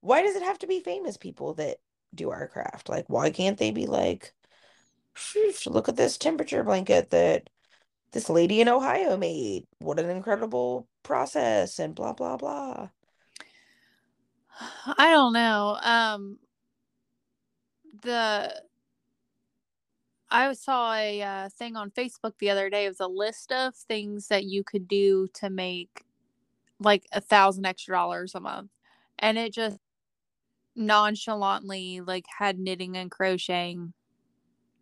Why 0.01 0.21
does 0.21 0.35
it 0.35 0.43
have 0.43 0.59
to 0.59 0.67
be 0.67 0.79
famous 0.79 1.17
people 1.17 1.55
that 1.55 1.77
do 2.13 2.29
our 2.29 2.47
craft? 2.47 2.89
Like, 2.89 3.05
why 3.07 3.31
can't 3.31 3.57
they 3.57 3.71
be 3.71 3.87
like, 3.87 4.33
look 5.65 5.89
at 5.89 5.95
this 5.95 6.17
temperature 6.17 6.63
blanket 6.63 7.09
that 7.09 7.49
this 8.11 8.29
lady 8.29 8.61
in 8.61 8.69
Ohio 8.69 9.17
made? 9.17 9.65
What 9.79 9.99
an 9.99 10.09
incredible 10.09 10.87
process 11.03 11.79
and 11.79 11.95
blah 11.95 12.13
blah 12.13 12.37
blah. 12.37 12.89
I 14.97 15.09
don't 15.11 15.33
know. 15.33 15.77
Um 15.81 16.39
the 18.03 18.53
I 20.32 20.54
saw 20.54 20.94
a 20.94 21.22
uh, 21.22 21.50
thing 21.50 21.76
on 21.76 21.91
Facebook 21.91 22.34
the 22.39 22.50
other 22.50 22.70
day. 22.70 22.86
It 22.86 22.89
was 22.89 23.02
a 23.02 23.08
list 23.08 23.52
of 23.52 23.76
things 23.76 24.28
that 24.30 24.46
you 24.46 24.63
could 24.63 24.88
do 24.88 25.28
to 25.36 25.50
make 25.50 26.06
like 26.80 27.06
a 27.12 27.22
thousand 27.22 27.65
extra 27.65 27.96
dollars 27.96 28.34
a 28.34 28.39
month, 28.39 28.72
and 29.20 29.38
it 29.38 29.54
just 29.54 29.78
nonchalantly 30.76 32.00
like 32.00 32.26
had 32.38 32.58
knitting 32.58 32.96
and 32.96 33.12
crocheting 33.12 33.94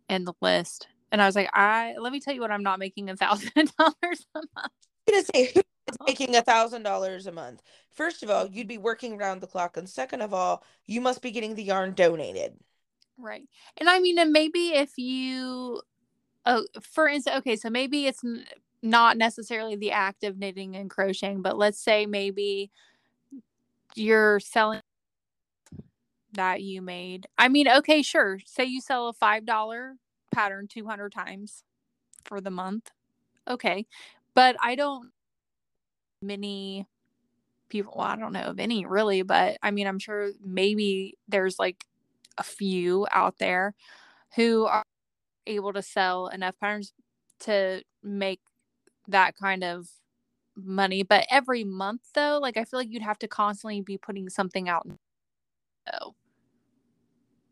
in 0.08 0.24
the 0.24 0.34
list. 0.40 0.86
And 1.10 1.20
I 1.20 1.26
was 1.26 1.34
like, 1.34 1.50
I 1.52 1.96
let 1.98 2.12
me 2.12 2.20
tell 2.20 2.32
you 2.32 2.40
what, 2.40 2.52
I'm 2.52 2.62
not 2.62 2.78
making 2.78 3.10
a 3.10 3.16
thousand 3.16 3.52
dollars 3.78 4.26
a 4.34 4.38
month. 4.54 4.72
I'm 5.08 5.14
gonna 5.14 5.24
say 5.34 5.52
who's 5.52 5.96
making 6.06 6.36
a 6.36 6.42
thousand 6.42 6.84
dollars 6.84 7.26
a 7.26 7.32
month. 7.32 7.60
First 7.90 8.22
of 8.22 8.30
all, 8.30 8.46
you'd 8.46 8.68
be 8.68 8.78
working 8.78 9.20
around 9.20 9.40
the 9.40 9.48
clock, 9.48 9.76
and 9.76 9.88
second 9.88 10.20
of 10.20 10.32
all, 10.32 10.62
you 10.86 11.00
must 11.00 11.22
be 11.22 11.32
getting 11.32 11.56
the 11.56 11.64
yarn 11.64 11.94
donated. 11.94 12.54
Right. 13.20 13.48
And 13.76 13.88
I 13.90 13.98
mean, 13.98 14.18
and 14.18 14.32
maybe 14.32 14.68
if 14.74 14.96
you, 14.96 15.82
oh, 16.46 16.66
for 16.82 17.08
instance, 17.08 17.38
okay, 17.38 17.56
so 17.56 17.70
maybe 17.70 18.06
it's 18.06 18.24
n- 18.24 18.46
not 18.82 19.16
necessarily 19.18 19.76
the 19.76 19.92
act 19.92 20.24
of 20.24 20.38
knitting 20.38 20.76
and 20.76 20.90
crocheting, 20.90 21.42
but 21.42 21.58
let's 21.58 21.80
say 21.80 22.06
maybe 22.06 22.70
you're 23.94 24.40
selling 24.40 24.80
that 26.32 26.62
you 26.62 26.80
made. 26.82 27.26
I 27.38 27.48
mean, 27.48 27.68
okay, 27.68 28.02
sure. 28.02 28.38
Say 28.44 28.64
you 28.64 28.80
sell 28.80 29.08
a 29.08 29.12
$5 29.12 29.96
pattern 30.32 30.68
200 30.68 31.12
times 31.12 31.64
for 32.24 32.40
the 32.40 32.50
month. 32.50 32.90
Okay. 33.48 33.86
But 34.34 34.56
I 34.62 34.76
don't 34.76 35.10
many 36.22 36.86
people, 37.70 37.94
well, 37.96 38.06
I 38.08 38.16
don't 38.16 38.32
know 38.32 38.42
of 38.42 38.60
any 38.60 38.86
really, 38.86 39.22
but 39.22 39.58
I 39.62 39.70
mean, 39.70 39.86
I'm 39.86 39.98
sure 39.98 40.30
maybe 40.44 41.18
there's 41.28 41.58
like 41.58 41.84
a 42.40 42.42
few 42.42 43.06
out 43.12 43.38
there 43.38 43.74
who 44.34 44.64
are 44.66 44.84
able 45.46 45.72
to 45.72 45.82
sell 45.82 46.26
enough 46.28 46.54
patterns 46.58 46.92
to 47.40 47.82
make 48.02 48.40
that 49.08 49.36
kind 49.36 49.62
of 49.62 49.86
money. 50.56 51.02
But 51.02 51.26
every 51.30 51.64
month, 51.64 52.02
though, 52.14 52.38
like 52.40 52.56
I 52.56 52.64
feel 52.64 52.80
like 52.80 52.90
you'd 52.90 53.02
have 53.02 53.18
to 53.20 53.28
constantly 53.28 53.82
be 53.82 53.98
putting 53.98 54.28
something 54.28 54.68
out. 54.68 54.86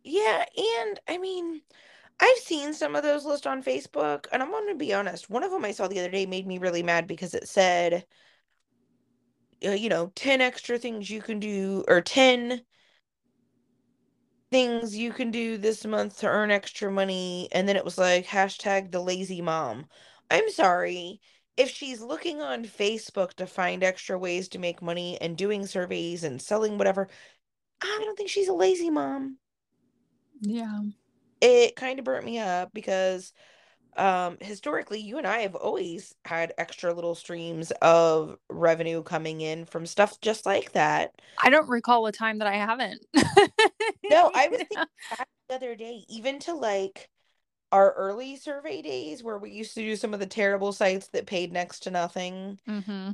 Yeah, 0.04 0.44
and 0.56 1.00
I 1.08 1.18
mean, 1.18 1.62
I've 2.20 2.38
seen 2.38 2.72
some 2.72 2.96
of 2.96 3.02
those 3.02 3.24
lists 3.24 3.46
on 3.46 3.62
Facebook, 3.62 4.26
and 4.32 4.42
I'm 4.42 4.50
going 4.50 4.68
to 4.68 4.74
be 4.74 4.94
honest. 4.94 5.28
One 5.30 5.44
of 5.44 5.50
them 5.50 5.64
I 5.64 5.72
saw 5.72 5.88
the 5.88 5.98
other 5.98 6.10
day 6.10 6.26
made 6.26 6.46
me 6.46 6.58
really 6.58 6.82
mad 6.82 7.06
because 7.06 7.34
it 7.34 7.48
said, 7.48 8.06
uh, 9.64 9.70
you 9.70 9.88
know, 9.88 10.12
10 10.14 10.40
extra 10.40 10.78
things 10.78 11.10
you 11.10 11.20
can 11.20 11.38
do, 11.40 11.84
or 11.88 12.00
10 12.00 12.62
things 14.50 14.96
you 14.96 15.12
can 15.12 15.30
do 15.30 15.58
this 15.58 15.84
month 15.84 16.18
to 16.20 16.26
earn 16.26 16.50
extra 16.50 16.90
money 16.90 17.48
and 17.52 17.68
then 17.68 17.76
it 17.76 17.84
was 17.84 17.98
like 17.98 18.26
hashtag 18.26 18.90
the 18.90 19.00
lazy 19.00 19.40
mom. 19.42 19.86
I'm 20.30 20.50
sorry 20.50 21.20
if 21.56 21.70
she's 21.70 22.00
looking 22.00 22.40
on 22.40 22.64
facebook 22.64 23.34
to 23.34 23.46
find 23.46 23.82
extra 23.82 24.16
ways 24.18 24.48
to 24.48 24.58
make 24.58 24.80
money 24.80 25.18
and 25.20 25.36
doing 25.36 25.66
surveys 25.66 26.22
and 26.22 26.40
selling 26.40 26.78
whatever 26.78 27.08
i 27.82 28.02
don't 28.04 28.16
think 28.16 28.30
she's 28.30 28.48
a 28.48 28.52
lazy 28.52 28.90
mom. 28.90 29.38
Yeah. 30.40 30.82
It 31.40 31.76
kind 31.76 31.98
of 31.98 32.04
burnt 32.04 32.24
me 32.24 32.38
up 32.38 32.70
because 32.72 33.32
um 33.96 34.36
historically 34.40 35.00
you 35.00 35.18
and 35.18 35.26
i 35.26 35.38
have 35.38 35.56
always 35.56 36.14
had 36.24 36.52
extra 36.56 36.94
little 36.94 37.16
streams 37.16 37.72
of 37.82 38.36
revenue 38.48 39.02
coming 39.02 39.40
in 39.40 39.64
from 39.64 39.86
stuff 39.86 40.20
just 40.20 40.46
like 40.46 40.72
that. 40.72 41.12
I 41.42 41.50
don't 41.50 41.68
recall 41.68 42.06
a 42.06 42.12
time 42.12 42.38
that 42.38 42.48
i 42.48 42.54
haven't 42.54 43.04
no 44.10 44.30
i 44.34 44.48
was 44.48 44.58
thinking 44.58 44.84
back 45.10 45.28
the 45.48 45.54
other 45.54 45.74
day 45.74 46.04
even 46.08 46.38
to 46.38 46.54
like 46.54 47.08
our 47.72 47.92
early 47.92 48.36
survey 48.36 48.82
days 48.82 49.22
where 49.22 49.38
we 49.38 49.50
used 49.50 49.74
to 49.74 49.80
do 49.80 49.96
some 49.96 50.14
of 50.14 50.20
the 50.20 50.26
terrible 50.26 50.72
sites 50.72 51.08
that 51.08 51.26
paid 51.26 51.52
next 51.52 51.80
to 51.80 51.90
nothing. 51.90 52.58
Mm-hmm. 52.68 53.10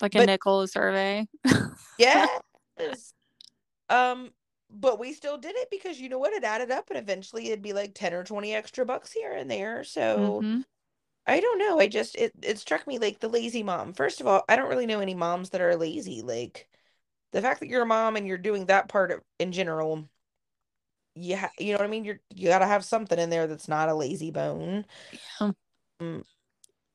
like 0.00 0.14
a 0.14 0.26
nickel 0.26 0.66
survey. 0.66 1.26
Yeah 1.98 2.26
um 3.88 4.30
but 4.74 4.98
we 4.98 5.12
still 5.12 5.36
did 5.36 5.54
it 5.54 5.68
because 5.70 6.00
you 6.00 6.08
know 6.08 6.18
what? 6.18 6.32
It 6.32 6.44
added 6.44 6.70
up 6.70 6.88
and 6.88 6.98
eventually 6.98 7.48
it'd 7.48 7.60
be 7.60 7.74
like 7.74 7.94
10 7.94 8.14
or 8.14 8.24
20 8.24 8.54
extra 8.54 8.86
bucks 8.86 9.12
here 9.12 9.32
and 9.32 9.50
there. 9.50 9.84
So 9.84 10.40
mm-hmm. 10.42 10.60
i 11.26 11.40
don't 11.40 11.58
know. 11.58 11.78
I 11.78 11.86
just 11.88 12.16
it, 12.16 12.32
it 12.42 12.58
struck 12.58 12.86
me 12.86 12.98
like 12.98 13.20
the 13.20 13.28
lazy 13.28 13.62
mom. 13.62 13.92
First 13.92 14.20
of 14.20 14.26
all 14.26 14.42
i 14.48 14.56
don't 14.56 14.70
really 14.70 14.86
know 14.86 15.00
any 15.00 15.14
moms 15.14 15.50
that 15.50 15.60
are 15.60 15.76
lazy. 15.76 16.22
Like 16.22 16.68
the 17.32 17.42
fact 17.42 17.60
that 17.60 17.68
you're 17.68 17.82
a 17.82 17.86
mom 17.86 18.16
and 18.16 18.26
you're 18.26 18.38
doing 18.38 18.66
that 18.66 18.88
part 18.88 19.10
of, 19.10 19.20
in 19.38 19.52
general 19.52 20.08
yeah 21.14 21.48
you 21.58 21.72
know 21.72 21.78
what 21.78 21.86
i 21.86 21.90
mean? 21.90 22.04
You're 22.04 22.20
you 22.34 22.48
gotta 22.48 22.66
have 22.66 22.84
something 22.84 23.18
in 23.18 23.30
there 23.30 23.46
that's 23.46 23.68
not 23.68 23.88
a 23.88 23.94
lazy 23.94 24.30
bone. 24.30 24.84
Yeah. 25.40 25.52
Um, 26.00 26.24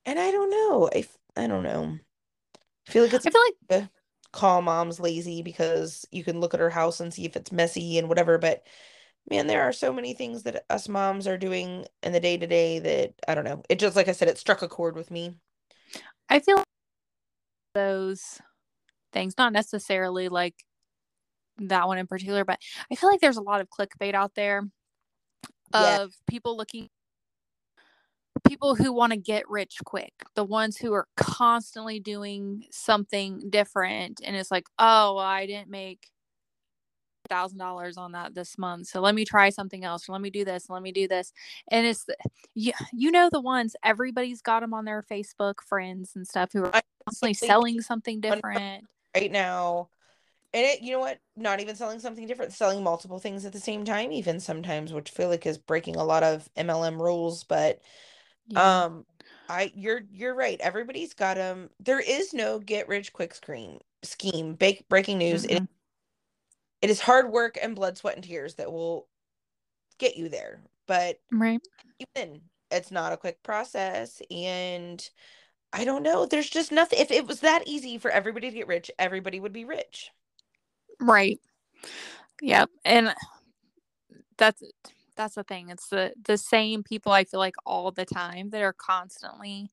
and 0.05 0.19
i 0.19 0.31
don't 0.31 0.49
know 0.49 0.89
i 0.93 1.05
i 1.35 1.47
don't 1.47 1.63
know. 1.63 1.97
I 2.87 2.91
feel 2.91 3.03
like 3.03 3.13
it's 3.13 3.25
i 3.25 3.29
feel 3.29 3.41
like 3.69 3.89
call 4.33 4.61
mom's 4.61 4.99
lazy 4.99 5.41
because 5.41 6.05
you 6.11 6.23
can 6.23 6.39
look 6.39 6.53
at 6.53 6.59
her 6.59 6.69
house 6.69 6.99
and 6.99 7.13
see 7.13 7.25
if 7.25 7.35
it's 7.35 7.51
messy 7.51 7.97
and 7.97 8.09
whatever 8.09 8.37
but 8.37 8.67
man 9.29 9.47
there 9.47 9.63
are 9.63 9.71
so 9.71 9.91
many 9.93 10.13
things 10.13 10.43
that 10.43 10.65
us 10.69 10.89
moms 10.89 11.27
are 11.27 11.37
doing 11.37 11.85
in 12.03 12.11
the 12.11 12.19
day 12.19 12.37
to 12.37 12.45
day 12.45 12.77
that 12.77 13.13
i 13.27 13.33
don't 13.33 13.45
know 13.45 13.63
it 13.69 13.79
just 13.79 13.95
like 13.95 14.07
i 14.07 14.11
said 14.11 14.27
it 14.27 14.37
struck 14.37 14.61
a 14.61 14.67
chord 14.67 14.95
with 14.95 15.09
me. 15.09 15.33
I 16.29 16.39
feel 16.39 16.61
those 17.73 18.41
things 19.13 19.35
not 19.37 19.53
necessarily 19.53 20.29
like 20.29 20.55
that 21.59 21.87
one 21.87 21.97
in 21.97 22.07
particular 22.07 22.45
but 22.45 22.59
i 22.91 22.95
feel 22.95 23.09
like 23.09 23.19
there's 23.19 23.37
a 23.37 23.41
lot 23.41 23.61
of 23.61 23.69
clickbait 23.69 24.13
out 24.13 24.35
there 24.35 24.59
of 25.73 25.73
yeah. 25.73 26.07
people 26.27 26.55
looking 26.55 26.89
people 28.47 28.75
who 28.75 28.93
want 28.93 29.11
to 29.11 29.17
get 29.17 29.49
rich 29.49 29.77
quick, 29.85 30.13
the 30.35 30.43
ones 30.43 30.77
who 30.77 30.93
are 30.93 31.07
constantly 31.15 31.99
doing 31.99 32.65
something 32.71 33.49
different. 33.49 34.21
And 34.23 34.35
it's 34.35 34.51
like, 34.51 34.67
oh, 34.79 35.15
well, 35.15 35.25
I 35.25 35.45
didn't 35.45 35.69
make 35.69 36.07
thousand 37.29 37.57
dollars 37.57 37.97
on 37.97 38.13
that 38.13 38.33
this 38.33 38.57
month 38.57 38.87
so 38.87 39.01
let 39.01 39.13
me 39.13 39.25
try 39.25 39.49
something 39.49 39.83
else 39.83 40.07
let 40.07 40.21
me 40.21 40.29
do 40.29 40.45
this 40.45 40.69
let 40.69 40.81
me 40.81 40.93
do 40.93 41.09
this 41.09 41.33
and 41.69 41.85
it's 41.85 42.05
you, 42.55 42.71
you 42.93 43.11
know 43.11 43.27
the 43.29 43.41
ones 43.41 43.75
everybody's 43.83 44.41
got 44.41 44.61
them 44.61 44.73
on 44.73 44.85
their 44.85 45.03
facebook 45.11 45.55
friends 45.67 46.13
and 46.15 46.25
stuff 46.25 46.51
who 46.53 46.63
are 46.63 46.81
constantly 47.05 47.33
selling 47.33 47.81
something 47.81 48.21
different 48.21 48.85
right 49.13 49.29
now 49.29 49.89
and 50.53 50.65
it 50.65 50.81
you 50.81 50.91
know 50.91 50.99
what 50.99 51.19
not 51.35 51.59
even 51.59 51.75
selling 51.75 51.99
something 51.99 52.25
different 52.25 52.53
selling 52.53 52.83
multiple 52.83 53.19
things 53.19 53.45
at 53.45 53.53
the 53.53 53.59
same 53.59 53.85
time 53.85 54.11
even 54.11 54.39
sometimes 54.39 54.93
which 54.93 55.11
I 55.11 55.15
feel 55.15 55.29
like 55.29 55.45
is 55.45 55.57
breaking 55.57 55.95
a 55.95 56.03
lot 56.03 56.23
of 56.23 56.47
mlm 56.57 56.99
rules 56.99 57.43
but 57.43 57.81
yeah. 58.47 58.85
Um, 58.85 59.05
I 59.49 59.71
you're 59.75 60.01
you're 60.11 60.35
right. 60.35 60.59
Everybody's 60.59 61.13
got 61.13 61.35
them. 61.35 61.69
There 61.79 61.99
is 61.99 62.33
no 62.33 62.59
get 62.59 62.87
rich 62.87 63.13
quick 63.13 63.33
screen 63.33 63.79
scheme. 64.03 64.53
Bake, 64.55 64.87
breaking 64.89 65.17
news. 65.17 65.45
Mm-hmm. 65.45 65.63
It, 65.63 65.69
it 66.81 66.89
is 66.89 67.01
hard 67.01 67.31
work 67.31 67.57
and 67.61 67.75
blood, 67.75 67.97
sweat, 67.97 68.15
and 68.15 68.23
tears 68.23 68.55
that 68.55 68.71
will 68.71 69.07
get 69.97 70.17
you 70.17 70.29
there. 70.29 70.61
But 70.87 71.19
right, 71.31 71.61
even 72.15 72.41
it's 72.71 72.91
not 72.91 73.13
a 73.13 73.17
quick 73.17 73.41
process, 73.43 74.21
and 74.29 75.07
I 75.73 75.85
don't 75.85 76.03
know. 76.03 76.25
There's 76.25 76.49
just 76.49 76.71
nothing. 76.71 76.99
If 76.99 77.11
it 77.11 77.27
was 77.27 77.41
that 77.41 77.63
easy 77.65 77.97
for 77.97 78.11
everybody 78.11 78.49
to 78.49 78.55
get 78.55 78.67
rich, 78.67 78.91
everybody 78.99 79.39
would 79.39 79.53
be 79.53 79.65
rich. 79.65 80.11
Right. 80.99 81.39
Yep. 82.41 82.69
And 82.85 83.13
that's 84.37 84.63
that's 85.15 85.35
the 85.35 85.43
thing. 85.43 85.69
It's 85.69 85.89
the 85.89 86.13
the 86.23 86.37
same 86.37 86.83
people 86.83 87.11
I 87.11 87.23
feel 87.23 87.39
like 87.39 87.55
all 87.65 87.91
the 87.91 88.05
time 88.05 88.49
that 88.51 88.61
are 88.61 88.73
constantly 88.73 89.71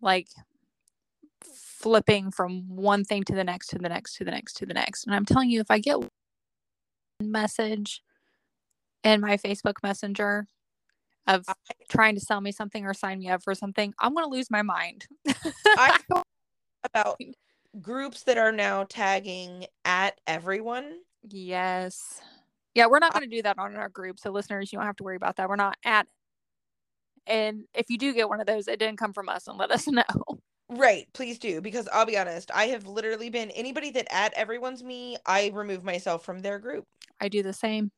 like 0.00 0.28
flipping 1.42 2.30
from 2.30 2.64
one 2.68 3.04
thing 3.04 3.22
to 3.24 3.34
the 3.34 3.44
next 3.44 3.68
to 3.68 3.78
the 3.78 3.88
next 3.88 4.14
to 4.16 4.24
the 4.24 4.30
next 4.30 4.54
to 4.54 4.66
the 4.66 4.74
next. 4.74 5.06
And 5.06 5.14
I'm 5.14 5.24
telling 5.24 5.50
you 5.50 5.60
if 5.60 5.70
I 5.70 5.78
get 5.78 5.98
message 7.20 8.02
in 9.04 9.20
my 9.20 9.36
Facebook 9.36 9.74
Messenger 9.82 10.46
of 11.26 11.44
trying 11.88 12.14
to 12.14 12.20
sell 12.20 12.40
me 12.40 12.52
something 12.52 12.84
or 12.84 12.94
sign 12.94 13.18
me 13.18 13.28
up 13.28 13.42
for 13.42 13.54
something, 13.54 13.92
I'm 13.98 14.14
going 14.14 14.24
to 14.24 14.30
lose 14.30 14.50
my 14.50 14.62
mind. 14.62 15.06
I 15.66 15.98
about 16.84 17.16
groups 17.80 18.22
that 18.24 18.38
are 18.38 18.52
now 18.52 18.84
tagging 18.84 19.66
at 19.84 20.18
everyone 20.26 20.98
Yes. 21.28 22.20
Yeah, 22.74 22.86
we're 22.86 22.98
not 22.98 23.14
uh, 23.14 23.18
going 23.18 23.30
to 23.30 23.36
do 23.36 23.42
that 23.42 23.58
on 23.58 23.76
our 23.76 23.88
group. 23.88 24.18
So, 24.18 24.30
listeners, 24.30 24.72
you 24.72 24.78
don't 24.78 24.86
have 24.86 24.96
to 24.96 25.02
worry 25.02 25.16
about 25.16 25.36
that. 25.36 25.48
We're 25.48 25.56
not 25.56 25.76
at. 25.84 26.06
And 27.26 27.64
if 27.74 27.86
you 27.88 27.98
do 27.98 28.12
get 28.12 28.28
one 28.28 28.40
of 28.40 28.46
those, 28.46 28.68
it 28.68 28.78
didn't 28.78 28.98
come 28.98 29.12
from 29.12 29.28
us 29.28 29.48
and 29.48 29.58
let 29.58 29.70
us 29.70 29.86
know. 29.88 30.04
Right, 30.68 31.06
please 31.12 31.38
do 31.38 31.60
because 31.60 31.88
I'll 31.92 32.06
be 32.06 32.18
honest, 32.18 32.50
I 32.52 32.66
have 32.66 32.86
literally 32.86 33.30
been 33.30 33.50
anybody 33.52 33.90
that 33.92 34.12
at 34.12 34.34
everyone's 34.34 34.82
me, 34.82 35.16
I 35.24 35.52
remove 35.54 35.84
myself 35.84 36.24
from 36.24 36.40
their 36.40 36.58
group. 36.58 36.84
I 37.20 37.28
do 37.28 37.42
the 37.42 37.52
same. 37.52 37.90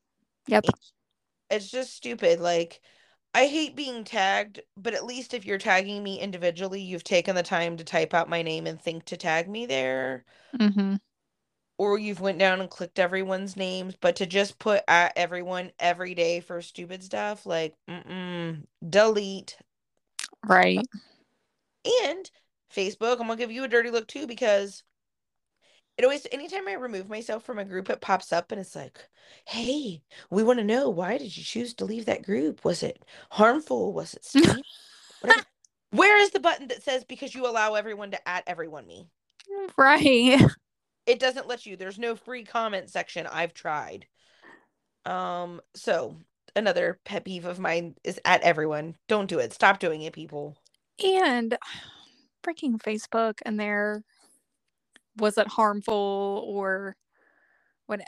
Yep. 0.47 0.65
It's, 0.65 0.93
it's 1.49 1.71
just 1.71 1.95
stupid. 1.95 2.39
Like 2.39 2.79
I 3.33 3.45
hate 3.45 3.75
being 3.75 4.03
tagged, 4.03 4.61
but 4.75 4.93
at 4.93 5.05
least 5.05 5.33
if 5.33 5.45
you're 5.45 5.59
tagging 5.59 6.01
me 6.01 6.19
individually, 6.19 6.81
you've 6.81 7.03
taken 7.03 7.35
the 7.35 7.43
time 7.43 7.77
to 7.77 7.83
type 7.83 8.13
out 8.13 8.29
my 8.29 8.41
name 8.41 8.65
and 8.65 8.81
think 8.81 9.05
to 9.05 9.17
tag 9.17 9.47
me 9.47 9.65
there. 9.65 10.25
Mm-hmm. 10.57 10.95
Or 11.77 11.97
you've 11.97 12.19
went 12.19 12.39
down 12.39 12.59
and 12.59 12.69
clicked 12.69 12.99
everyone's 12.99 13.55
names, 13.55 13.95
but 14.01 14.17
to 14.17 14.25
just 14.25 14.59
put 14.59 14.83
at 14.87 15.13
everyone 15.15 15.71
every 15.79 16.15
day 16.15 16.39
for 16.39 16.61
stupid 16.61 17.03
stuff, 17.03 17.45
like 17.45 17.75
mm 17.89 18.63
delete. 18.89 19.57
Right. 20.45 20.85
And 22.03 22.29
Facebook, 22.75 23.13
I'm 23.13 23.27
gonna 23.27 23.37
give 23.37 23.51
you 23.51 23.63
a 23.63 23.67
dirty 23.67 23.91
look 23.91 24.07
too 24.07 24.27
because 24.27 24.83
it 25.99 26.05
always 26.05 26.25
anytime 26.31 26.65
I 26.65 26.75
remove 26.75 27.09
myself 27.09 27.43
from 27.43 27.59
a 27.59 27.65
group, 27.65 27.89
it 27.89 27.99
pops 27.99 28.31
up 28.31 28.53
and 28.53 28.61
it's 28.61 28.73
like, 28.73 28.97
hey, 29.43 30.01
we 30.29 30.43
want 30.43 30.59
to 30.59 30.63
know 30.63 30.89
why 30.89 31.17
did 31.17 31.35
you 31.35 31.43
choose 31.43 31.73
to 31.73 31.85
leave 31.85 32.05
that 32.05 32.23
group? 32.23 32.63
Was 32.63 32.83
it 32.83 33.03
harmful? 33.31 33.91
Was 33.91 34.13
it? 34.13 34.63
Where 35.91 36.17
is 36.21 36.29
the 36.29 36.39
button 36.39 36.69
that 36.69 36.83
says 36.83 37.03
because 37.03 37.35
you 37.35 37.45
allow 37.45 37.73
everyone 37.73 38.11
to 38.11 38.29
at 38.29 38.45
everyone 38.47 38.87
me? 38.87 39.09
Right. 39.77 40.41
It 41.05 41.17
doesn't 41.17 41.47
let 41.47 41.65
you. 41.65 41.75
There's 41.75 41.97
no 41.97 42.15
free 42.15 42.43
comment 42.43 42.91
section. 42.91 43.25
I've 43.25 43.55
tried. 43.55 44.05
Um, 45.05 45.59
so 45.73 46.17
another 46.55 46.99
pet 47.03 47.25
peeve 47.25 47.45
of 47.45 47.57
mine 47.57 47.95
is 48.03 48.19
at 48.25 48.43
everyone. 48.43 48.95
Don't 49.07 49.27
do 49.27 49.39
it. 49.39 49.51
Stop 49.51 49.79
doing 49.79 50.03
it, 50.03 50.13
people. 50.13 50.55
And 51.03 51.57
freaking 52.45 52.77
Facebook 52.77 53.39
and 53.43 53.59
their 53.59 54.03
was 55.17 55.37
it 55.37 55.47
harmful 55.47 56.43
or 56.47 56.95
what 57.87 58.01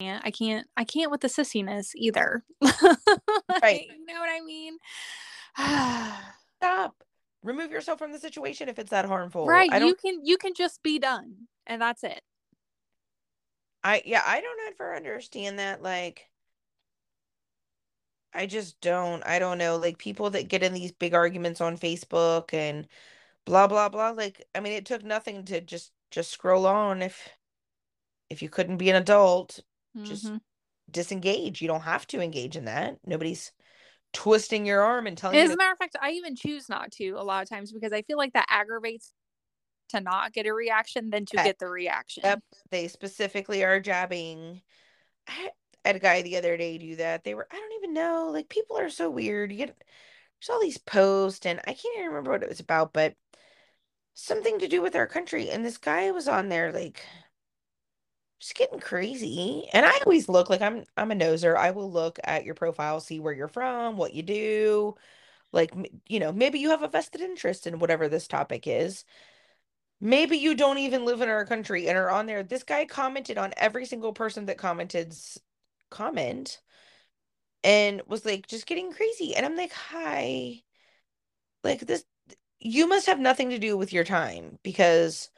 I 0.00 0.30
can't 0.30 0.66
I 0.76 0.84
can't 0.84 1.10
with 1.10 1.20
the 1.20 1.28
sissiness 1.28 1.90
either. 1.94 2.44
right. 2.62 3.86
You 3.88 4.06
know 4.06 4.20
what 4.20 4.30
I 4.30 4.40
mean? 4.44 4.78
Stop. 6.56 6.94
Remove 7.42 7.70
yourself 7.70 7.98
from 7.98 8.12
the 8.12 8.18
situation 8.18 8.68
if 8.68 8.78
it's 8.78 8.90
that 8.90 9.04
harmful. 9.04 9.46
Right. 9.46 9.70
You 9.80 9.94
can 9.94 10.24
you 10.24 10.36
can 10.36 10.54
just 10.54 10.82
be 10.82 10.98
done 10.98 11.48
and 11.66 11.80
that's 11.80 12.04
it. 12.04 12.22
I 13.82 14.02
yeah, 14.04 14.22
I 14.26 14.40
don't 14.40 14.72
ever 14.72 14.94
understand 14.94 15.58
that 15.58 15.82
like 15.82 16.30
I 18.32 18.46
just 18.46 18.80
don't. 18.80 19.26
I 19.26 19.38
don't 19.38 19.58
know. 19.58 19.76
Like 19.76 19.98
people 19.98 20.30
that 20.30 20.48
get 20.48 20.62
in 20.62 20.72
these 20.72 20.92
big 20.92 21.14
arguments 21.14 21.60
on 21.60 21.76
Facebook 21.76 22.54
and 22.54 22.86
blah 23.46 23.66
blah 23.66 23.88
blah 23.88 24.10
like 24.10 24.44
i 24.54 24.60
mean 24.60 24.72
it 24.74 24.84
took 24.84 25.02
nothing 25.02 25.44
to 25.44 25.60
just 25.60 25.92
just 26.10 26.30
scroll 26.30 26.66
on 26.66 27.02
if 27.02 27.28
if 28.28 28.42
you 28.42 28.48
couldn't 28.48 28.76
be 28.76 28.90
an 28.90 28.96
adult 28.96 29.60
mm-hmm. 29.96 30.06
just 30.06 30.30
disengage. 30.90 31.60
You 31.62 31.68
don't 31.68 31.82
have 31.82 32.06
to 32.08 32.20
engage 32.20 32.56
in 32.56 32.66
that. 32.66 32.96
Nobody's 33.06 33.52
twisting 34.12 34.66
your 34.66 34.82
arm 34.82 35.06
and 35.06 35.16
telling 35.16 35.38
as 35.38 35.48
you 35.48 35.54
a 35.54 35.56
matter 35.56 35.70
of 35.70 35.78
fact 35.78 35.94
i 36.02 36.10
even 36.10 36.34
choose 36.34 36.68
not 36.68 36.90
to 36.90 37.10
a 37.10 37.22
lot 37.22 37.44
of 37.44 37.48
times 37.48 37.70
because 37.70 37.92
i 37.92 38.02
feel 38.02 38.16
like 38.16 38.32
that 38.32 38.44
aggravates 38.48 39.12
to 39.88 40.00
not 40.00 40.32
get 40.32 40.46
a 40.46 40.52
reaction 40.52 41.10
than 41.10 41.26
to 41.26 41.36
get 41.36 41.60
the 41.60 41.68
reaction. 41.68 42.22
Yep. 42.24 42.42
They 42.70 42.88
specifically 42.88 43.62
are 43.62 43.78
jabbing. 43.78 44.62
I 45.28 45.50
had 45.84 45.96
a 45.96 46.00
guy 46.00 46.22
the 46.22 46.38
other 46.38 46.56
day 46.56 46.78
do 46.78 46.96
that. 46.96 47.22
They 47.22 47.34
were 47.34 47.46
i 47.52 47.56
don't 47.56 47.72
even 47.78 47.94
know 47.94 48.30
like 48.32 48.48
people 48.48 48.78
are 48.78 48.90
so 48.90 49.08
weird. 49.10 49.52
You 49.52 49.58
get 49.58 49.76
there's 50.40 50.50
all 50.50 50.60
these 50.60 50.78
posts 50.78 51.46
and 51.46 51.60
i 51.60 51.72
can't 51.72 51.94
even 51.94 52.08
remember 52.08 52.32
what 52.32 52.42
it 52.42 52.48
was 52.48 52.60
about 52.60 52.92
but 52.92 53.14
something 54.22 54.58
to 54.58 54.68
do 54.68 54.82
with 54.82 54.96
our 54.96 55.06
country. 55.06 55.50
And 55.50 55.64
this 55.64 55.78
guy 55.78 56.10
was 56.10 56.28
on 56.28 56.48
there 56.48 56.72
like 56.72 57.04
just 58.40 58.54
getting 58.54 58.80
crazy. 58.80 59.68
And 59.72 59.84
I 59.86 59.98
always 60.04 60.28
look 60.28 60.50
like 60.50 60.62
I'm 60.62 60.84
I'm 60.96 61.12
a 61.12 61.14
noser. 61.14 61.56
I 61.56 61.70
will 61.72 61.90
look 61.90 62.18
at 62.24 62.44
your 62.44 62.54
profile, 62.54 63.00
see 63.00 63.20
where 63.20 63.32
you're 63.32 63.48
from, 63.48 63.96
what 63.96 64.14
you 64.14 64.22
do. 64.22 64.94
Like 65.52 65.72
you 66.08 66.20
know, 66.20 66.32
maybe 66.32 66.58
you 66.58 66.70
have 66.70 66.82
a 66.82 66.88
vested 66.88 67.20
interest 67.20 67.66
in 67.66 67.78
whatever 67.78 68.08
this 68.08 68.28
topic 68.28 68.66
is. 68.66 69.04
Maybe 70.00 70.38
you 70.38 70.54
don't 70.54 70.78
even 70.78 71.04
live 71.04 71.20
in 71.20 71.28
our 71.28 71.44
country 71.44 71.88
and 71.88 71.98
are 71.98 72.10
on 72.10 72.26
there. 72.26 72.42
This 72.42 72.62
guy 72.62 72.86
commented 72.86 73.36
on 73.36 73.52
every 73.58 73.84
single 73.84 74.14
person 74.14 74.46
that 74.46 74.56
commented's 74.56 75.38
comment 75.90 76.60
and 77.64 78.02
was 78.06 78.24
like 78.24 78.46
just 78.46 78.66
getting 78.66 78.92
crazy. 78.92 79.34
And 79.34 79.44
I'm 79.44 79.56
like, 79.56 79.72
hi. 79.72 80.62
Like 81.62 81.80
this 81.80 82.04
you 82.60 82.86
must 82.86 83.06
have 83.06 83.18
nothing 83.18 83.50
to 83.50 83.58
do 83.58 83.76
with 83.76 83.92
your 83.92 84.04
time 84.04 84.58
because 84.62 85.30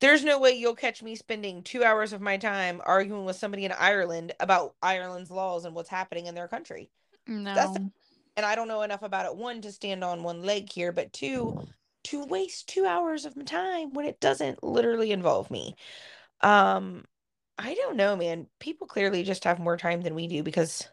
there's 0.00 0.24
no 0.24 0.38
way 0.38 0.52
you'll 0.52 0.74
catch 0.74 1.02
me 1.02 1.14
spending 1.14 1.62
two 1.62 1.84
hours 1.84 2.12
of 2.12 2.20
my 2.20 2.36
time 2.36 2.80
arguing 2.84 3.24
with 3.24 3.36
somebody 3.36 3.64
in 3.64 3.72
Ireland 3.72 4.32
about 4.40 4.74
Ireland's 4.82 5.30
laws 5.30 5.64
and 5.64 5.74
what's 5.74 5.88
happening 5.88 6.26
in 6.26 6.34
their 6.34 6.48
country. 6.48 6.90
No. 7.26 7.54
That's 7.54 7.76
and 8.36 8.44
I 8.44 8.54
don't 8.54 8.68
know 8.68 8.82
enough 8.82 9.02
about 9.02 9.26
it. 9.26 9.36
One, 9.36 9.60
to 9.60 9.70
stand 9.70 10.02
on 10.02 10.22
one 10.22 10.42
leg 10.42 10.70
here, 10.72 10.90
but 10.90 11.12
two, 11.12 11.66
to 12.04 12.24
waste 12.24 12.68
two 12.68 12.84
hours 12.84 13.24
of 13.24 13.36
my 13.36 13.44
time 13.44 13.92
when 13.92 14.06
it 14.06 14.18
doesn't 14.18 14.62
literally 14.64 15.12
involve 15.12 15.50
me. 15.50 15.76
Um, 16.40 17.04
I 17.58 17.74
don't 17.74 17.96
know, 17.96 18.16
man. 18.16 18.48
People 18.58 18.88
clearly 18.88 19.22
just 19.22 19.44
have 19.44 19.60
more 19.60 19.76
time 19.76 20.02
than 20.02 20.16
we 20.16 20.26
do 20.26 20.42
because 20.42 20.88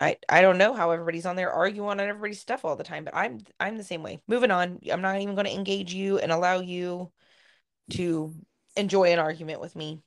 I 0.00 0.16
I 0.28 0.40
don't 0.40 0.58
know 0.58 0.72
how 0.72 0.90
everybody's 0.90 1.26
on 1.26 1.36
there 1.36 1.52
arguing 1.52 1.90
on 1.90 2.00
everybody's 2.00 2.40
stuff 2.40 2.64
all 2.64 2.76
the 2.76 2.84
time, 2.84 3.04
but 3.04 3.14
I'm 3.14 3.40
I'm 3.58 3.76
the 3.76 3.84
same 3.84 4.02
way. 4.02 4.20
Moving 4.26 4.50
on. 4.50 4.80
I'm 4.90 5.02
not 5.02 5.20
even 5.20 5.34
going 5.34 5.46
to 5.46 5.54
engage 5.54 5.92
you 5.92 6.18
and 6.18 6.32
allow 6.32 6.60
you 6.60 7.12
to 7.90 8.34
enjoy 8.76 9.12
an 9.12 9.18
argument 9.18 9.60
with 9.60 9.76
me. 9.76 10.00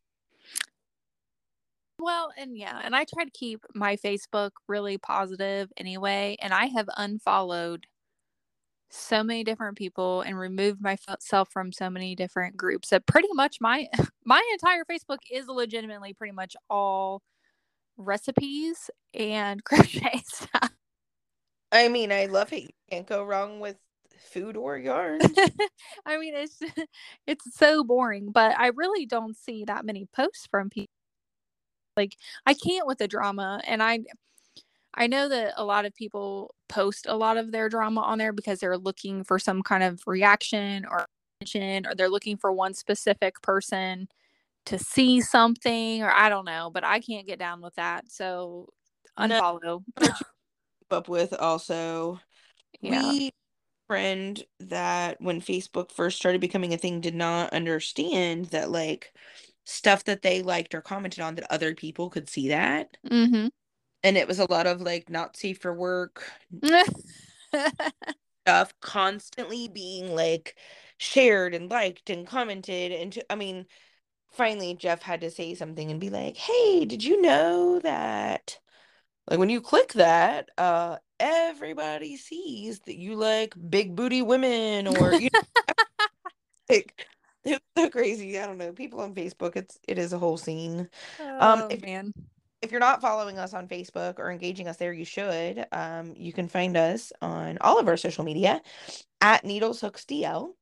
Well, 2.00 2.34
and 2.38 2.58
yeah, 2.58 2.82
and 2.84 2.96
I 2.96 3.06
try 3.06 3.24
to 3.24 3.32
keep 3.32 3.64
my 3.76 3.96
Facebook 3.98 4.52
really 4.68 4.98
positive 4.98 5.72
anyway, 5.78 6.38
and 6.42 6.54
I 6.54 6.66
have 6.66 6.90
unfollowed 6.98 7.86
so 8.90 9.24
many 9.24 9.44
different 9.44 9.78
people 9.78 10.22
and 10.22 10.38
removed 10.38 10.82
myself 10.82 11.50
from 11.52 11.72
so 11.72 11.90
many 11.90 12.16
different 12.16 12.56
groups 12.56 12.90
that 12.90 13.06
pretty 13.06 13.30
much 13.34 13.58
my 13.60 13.88
my 14.26 14.42
entire 14.54 14.84
Facebook 14.86 15.20
is 15.32 15.48
legitimately 15.48 16.14
pretty 16.14 16.34
much 16.34 16.56
all 16.70 17.22
recipes 17.98 18.90
and 19.14 19.64
crochet 19.66 20.22
stuff. 20.26 20.72
I 21.72 21.88
mean, 21.88 22.12
I 22.12 22.26
love 22.26 22.54
it. 22.54 22.64
You 22.64 22.70
can't 22.90 23.08
go 23.08 23.24
wrong 23.24 23.60
with 23.60 23.78
food 24.20 24.56
or 24.58 24.78
yarn. 24.78 25.20
I 26.06 26.18
mean, 26.18 26.36
it's 26.36 26.60
it's 27.28 27.56
so 27.56 27.84
boring, 27.84 28.32
but 28.32 28.58
I 28.58 28.68
really 28.68 29.06
don't 29.06 29.36
see 29.36 29.66
that 29.66 29.86
many 29.86 30.08
posts 30.14 30.48
from 30.50 30.70
people. 30.70 30.90
Like 31.98 32.16
I 32.46 32.54
can't 32.54 32.88
with 32.88 33.00
the 33.00 33.08
drama, 33.08 33.62
and 33.66 33.82
I 33.82 34.00
I 34.94 35.08
know 35.08 35.30
that 35.30 35.54
a 35.58 35.66
lot 35.66 35.86
of 35.86 35.96
people 35.96 36.54
post 36.70 37.06
a 37.08 37.16
lot 37.16 37.38
of 37.38 37.52
their 37.52 37.70
drama 37.70 38.02
on 38.02 38.18
there 38.18 38.34
because 38.34 38.60
they're 38.60 38.78
looking 38.78 39.24
for 39.24 39.40
some 39.40 39.64
kind 39.64 39.84
of 39.84 40.02
reaction 40.06 40.86
or 40.86 41.06
attention, 41.42 41.88
or 41.88 41.96
they're 41.96 42.10
looking 42.10 42.38
for 42.38 42.52
one 42.52 42.74
specific 42.74 43.42
person 43.42 44.08
to 44.66 44.80
see 44.80 45.22
something 45.22 46.02
or 46.02 46.12
I 46.12 46.30
don't 46.30 46.46
know, 46.46 46.72
but 46.74 46.84
I 46.84 47.00
can't 47.00 47.28
get 47.28 47.40
down 47.40 47.62
with 47.62 47.76
that. 47.76 48.10
So 48.10 48.70
unfollow. 49.18 49.84
No. 50.92 50.98
up 50.98 51.10
with 51.10 51.34
also 51.34 52.20
yeah. 52.82 53.02
we 53.02 53.32
friend 53.88 54.44
that 54.60 55.20
when 55.20 55.42
Facebook 55.42 55.92
first 55.92 56.18
started 56.18 56.40
becoming 56.40 56.74
a 56.74 56.78
thing 56.78 57.02
did 57.02 57.16
not 57.16 57.52
understand 57.52 58.46
that 58.48 58.70
like 58.70 59.12
stuff 59.66 60.04
that 60.04 60.22
they 60.22 60.42
liked 60.42 60.76
or 60.76 60.82
commented 60.82 61.22
on 61.22 61.36
that 61.36 61.52
other 61.52 61.74
people 61.74 62.10
could 62.10 62.30
see 62.30 62.50
that. 62.50 62.98
Mm-hmm. 63.10 63.48
And 64.04 64.18
it 64.18 64.28
was 64.28 64.40
a 64.40 64.50
lot 64.52 64.68
of 64.68 64.82
like 64.82 65.10
not 65.10 65.38
safe 65.38 65.60
for 65.60 65.74
work 65.74 66.30
stuff 68.44 68.74
constantly 68.82 69.68
being 69.68 70.14
like 70.14 70.56
shared 70.98 71.54
and 71.54 71.70
liked 71.70 72.10
and 72.10 72.28
commented 72.28 72.92
and 72.92 73.14
to, 73.14 73.32
I 73.32 73.36
mean 73.36 73.66
finally 74.34 74.76
Jeff 74.76 75.02
had 75.02 75.22
to 75.22 75.32
say 75.32 75.56
something 75.56 75.90
and 75.90 76.00
be 76.00 76.10
like, 76.10 76.38
"Hey, 76.38 76.86
did 76.86 77.04
you 77.04 77.22
know 77.22 77.80
that 77.80 78.60
like 79.30 79.40
when 79.40 79.50
you 79.50 79.62
click 79.62 79.94
that, 79.94 80.50
uh 80.58 80.98
everybody 81.20 82.18
sees 82.18 82.82
that 82.82 82.98
you 82.98 83.16
like 83.16 83.54
big 83.70 83.96
booty 83.96 84.22
women 84.22 84.88
or 84.88 85.14
you 85.14 85.30
know, 85.34 85.42
like 86.70 87.08
it's 87.46 87.64
so 87.78 87.90
crazy. 87.90 88.40
I 88.40 88.46
don't 88.46 88.58
know. 88.58 88.72
People 88.72 89.02
on 89.02 89.14
Facebook, 89.14 89.56
it's 89.56 89.80
it 89.88 89.98
is 89.98 90.14
a 90.14 90.18
whole 90.18 90.38
scene. 90.38 90.90
Um, 91.20 91.38
oh, 91.40 91.64
um 91.64 91.72
if, 91.72 91.82
man. 91.82 92.14
If 92.62 92.72
you're 92.72 92.80
not 92.80 93.02
following 93.02 93.38
us 93.38 93.54
on 93.54 93.68
Facebook 93.68 94.20
or 94.20 94.32
engaging 94.32 94.70
us 94.70 94.78
there, 94.78 94.94
you 94.94 95.04
should. 95.04 95.66
Um, 95.74 96.14
you 96.16 96.32
can 96.32 96.48
find 96.48 96.78
us 96.78 97.12
on 97.22 97.58
all 97.60 97.78
of 97.78 97.90
our 97.90 97.98
social 97.98 98.24
media 98.24 98.62
at 99.20 99.44
Needles 99.44 99.82
Hooks 99.82 100.06
DL. 100.06 100.54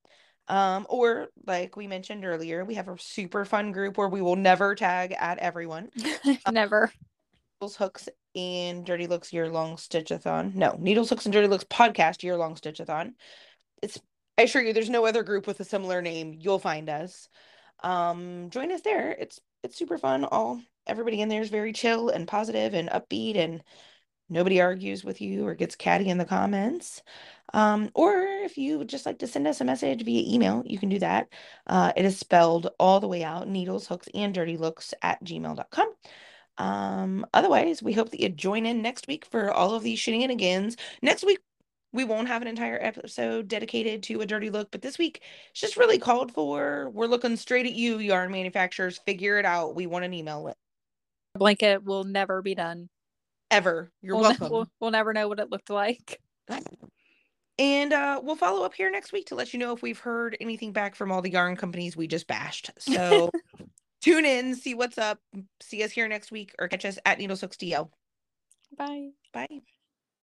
Um, 0.47 0.85
or 0.89 1.29
like 1.45 1.77
we 1.77 1.87
mentioned 1.87 2.25
earlier, 2.25 2.65
we 2.65 2.75
have 2.75 2.87
a 2.87 2.97
super 2.99 3.45
fun 3.45 3.71
group 3.71 3.97
where 3.97 4.09
we 4.09 4.21
will 4.21 4.35
never 4.35 4.75
tag 4.75 5.15
at 5.17 5.37
everyone. 5.37 5.89
never. 6.51 6.91
Needles, 7.61 7.75
hooks, 7.75 8.09
and 8.35 8.85
dirty 8.85 9.07
looks 9.07 9.31
year 9.31 9.49
long 9.49 9.75
stitchathon. 9.75 10.55
No, 10.55 10.75
needles, 10.79 11.09
hooks, 11.09 11.25
and 11.25 11.33
dirty 11.33 11.47
looks 11.47 11.63
podcast 11.65 12.23
year 12.23 12.37
long 12.37 12.55
stitchathon. 12.55 13.11
It's 13.81 13.99
I 14.37 14.43
assure 14.43 14.61
you, 14.61 14.73
there's 14.73 14.89
no 14.89 15.05
other 15.05 15.23
group 15.23 15.45
with 15.45 15.59
a 15.59 15.65
similar 15.65 16.01
name. 16.01 16.35
You'll 16.39 16.59
find 16.59 16.89
us. 16.89 17.29
Um, 17.83 18.49
join 18.49 18.71
us 18.71 18.81
there. 18.81 19.11
It's 19.11 19.39
it's 19.63 19.77
super 19.77 19.97
fun. 19.97 20.25
All 20.25 20.59
everybody 20.87 21.21
in 21.21 21.29
there 21.29 21.41
is 21.41 21.49
very 21.49 21.73
chill 21.73 22.09
and 22.09 22.27
positive 22.27 22.73
and 22.73 22.89
upbeat 22.89 23.37
and 23.37 23.63
nobody 24.31 24.61
argues 24.61 25.03
with 25.03 25.21
you 25.21 25.45
or 25.45 25.53
gets 25.53 25.75
catty 25.75 26.07
in 26.09 26.17
the 26.17 26.25
comments. 26.25 27.01
Um, 27.53 27.91
or 27.93 28.23
if 28.43 28.57
you 28.57 28.77
would 28.77 28.89
just 28.89 29.05
like 29.05 29.19
to 29.19 29.27
send 29.27 29.47
us 29.47 29.61
a 29.61 29.65
message 29.65 30.03
via 30.03 30.33
email, 30.33 30.63
you 30.65 30.79
can 30.79 30.89
do 30.89 30.99
that. 30.99 31.27
Uh, 31.67 31.91
it 31.95 32.05
is 32.05 32.17
spelled 32.17 32.69
all 32.79 32.99
the 32.99 33.07
way 33.07 33.23
out 33.23 33.47
needles, 33.47 33.87
hooks, 33.87 34.07
and 34.13 34.33
dirty 34.33 34.57
looks 34.57 34.93
at 35.01 35.23
gmail.com. 35.23 35.93
Um, 36.57 37.25
otherwise, 37.33 37.83
we 37.83 37.93
hope 37.93 38.11
that 38.11 38.21
you 38.21 38.29
join 38.29 38.65
in 38.65 38.81
next 38.81 39.07
week 39.07 39.25
for 39.25 39.51
all 39.51 39.75
of 39.75 39.83
these 39.83 39.99
shenanigans. 39.99 40.77
Next 41.01 41.25
week, 41.25 41.39
we 41.93 42.05
won't 42.05 42.29
have 42.29 42.41
an 42.41 42.47
entire 42.47 42.79
episode 42.81 43.47
dedicated 43.47 44.03
to 44.03 44.21
a 44.21 44.25
dirty 44.25 44.49
look, 44.49 44.71
but 44.71 44.81
this 44.81 44.97
week 44.97 45.21
it's 45.49 45.59
just 45.59 45.75
really 45.75 45.97
called 45.97 46.33
for. 46.33 46.89
We're 46.93 47.07
looking 47.07 47.35
straight 47.35 47.65
at 47.65 47.73
you, 47.73 47.97
yarn 47.97 48.31
manufacturers. 48.31 48.97
Figure 48.99 49.39
it 49.39 49.45
out. 49.45 49.75
We 49.75 49.87
want 49.87 50.05
an 50.05 50.13
email 50.13 50.43
list. 50.43 50.57
Blanket 51.35 51.83
will 51.83 52.03
never 52.03 52.41
be 52.41 52.55
done. 52.55 52.89
Ever. 53.51 53.91
You're 54.01 54.15
we'll 54.15 54.23
welcome. 54.23 54.45
Ne- 54.45 54.51
we'll, 54.51 54.67
we'll 54.79 54.91
never 54.91 55.13
know 55.13 55.27
what 55.27 55.39
it 55.39 55.51
looked 55.51 55.69
like. 55.69 56.19
And 57.59 57.93
uh, 57.93 58.19
we'll 58.23 58.35
follow 58.35 58.65
up 58.65 58.73
here 58.73 58.89
next 58.89 59.11
week 59.11 59.27
to 59.27 59.35
let 59.35 59.53
you 59.53 59.59
know 59.59 59.73
if 59.73 59.83
we've 59.83 59.99
heard 59.99 60.35
anything 60.41 60.71
back 60.71 60.95
from 60.95 61.11
all 61.11 61.21
the 61.21 61.29
yarn 61.29 61.55
companies 61.55 61.95
we 61.95 62.07
just 62.07 62.27
bashed. 62.27 62.71
So 62.79 63.29
tune 64.01 64.25
in, 64.25 64.55
see 64.55 64.73
what's 64.73 64.97
up, 64.97 65.19
see 65.59 65.83
us 65.83 65.91
here 65.91 66.07
next 66.07 66.31
week, 66.31 66.55
or 66.57 66.67
catch 66.67 66.85
us 66.85 66.97
at 67.05 67.19
Needles 67.19 67.41
Hooks 67.41 67.57
DL. 67.57 67.89
Bye. 68.77 69.09
Bye. 69.31 69.61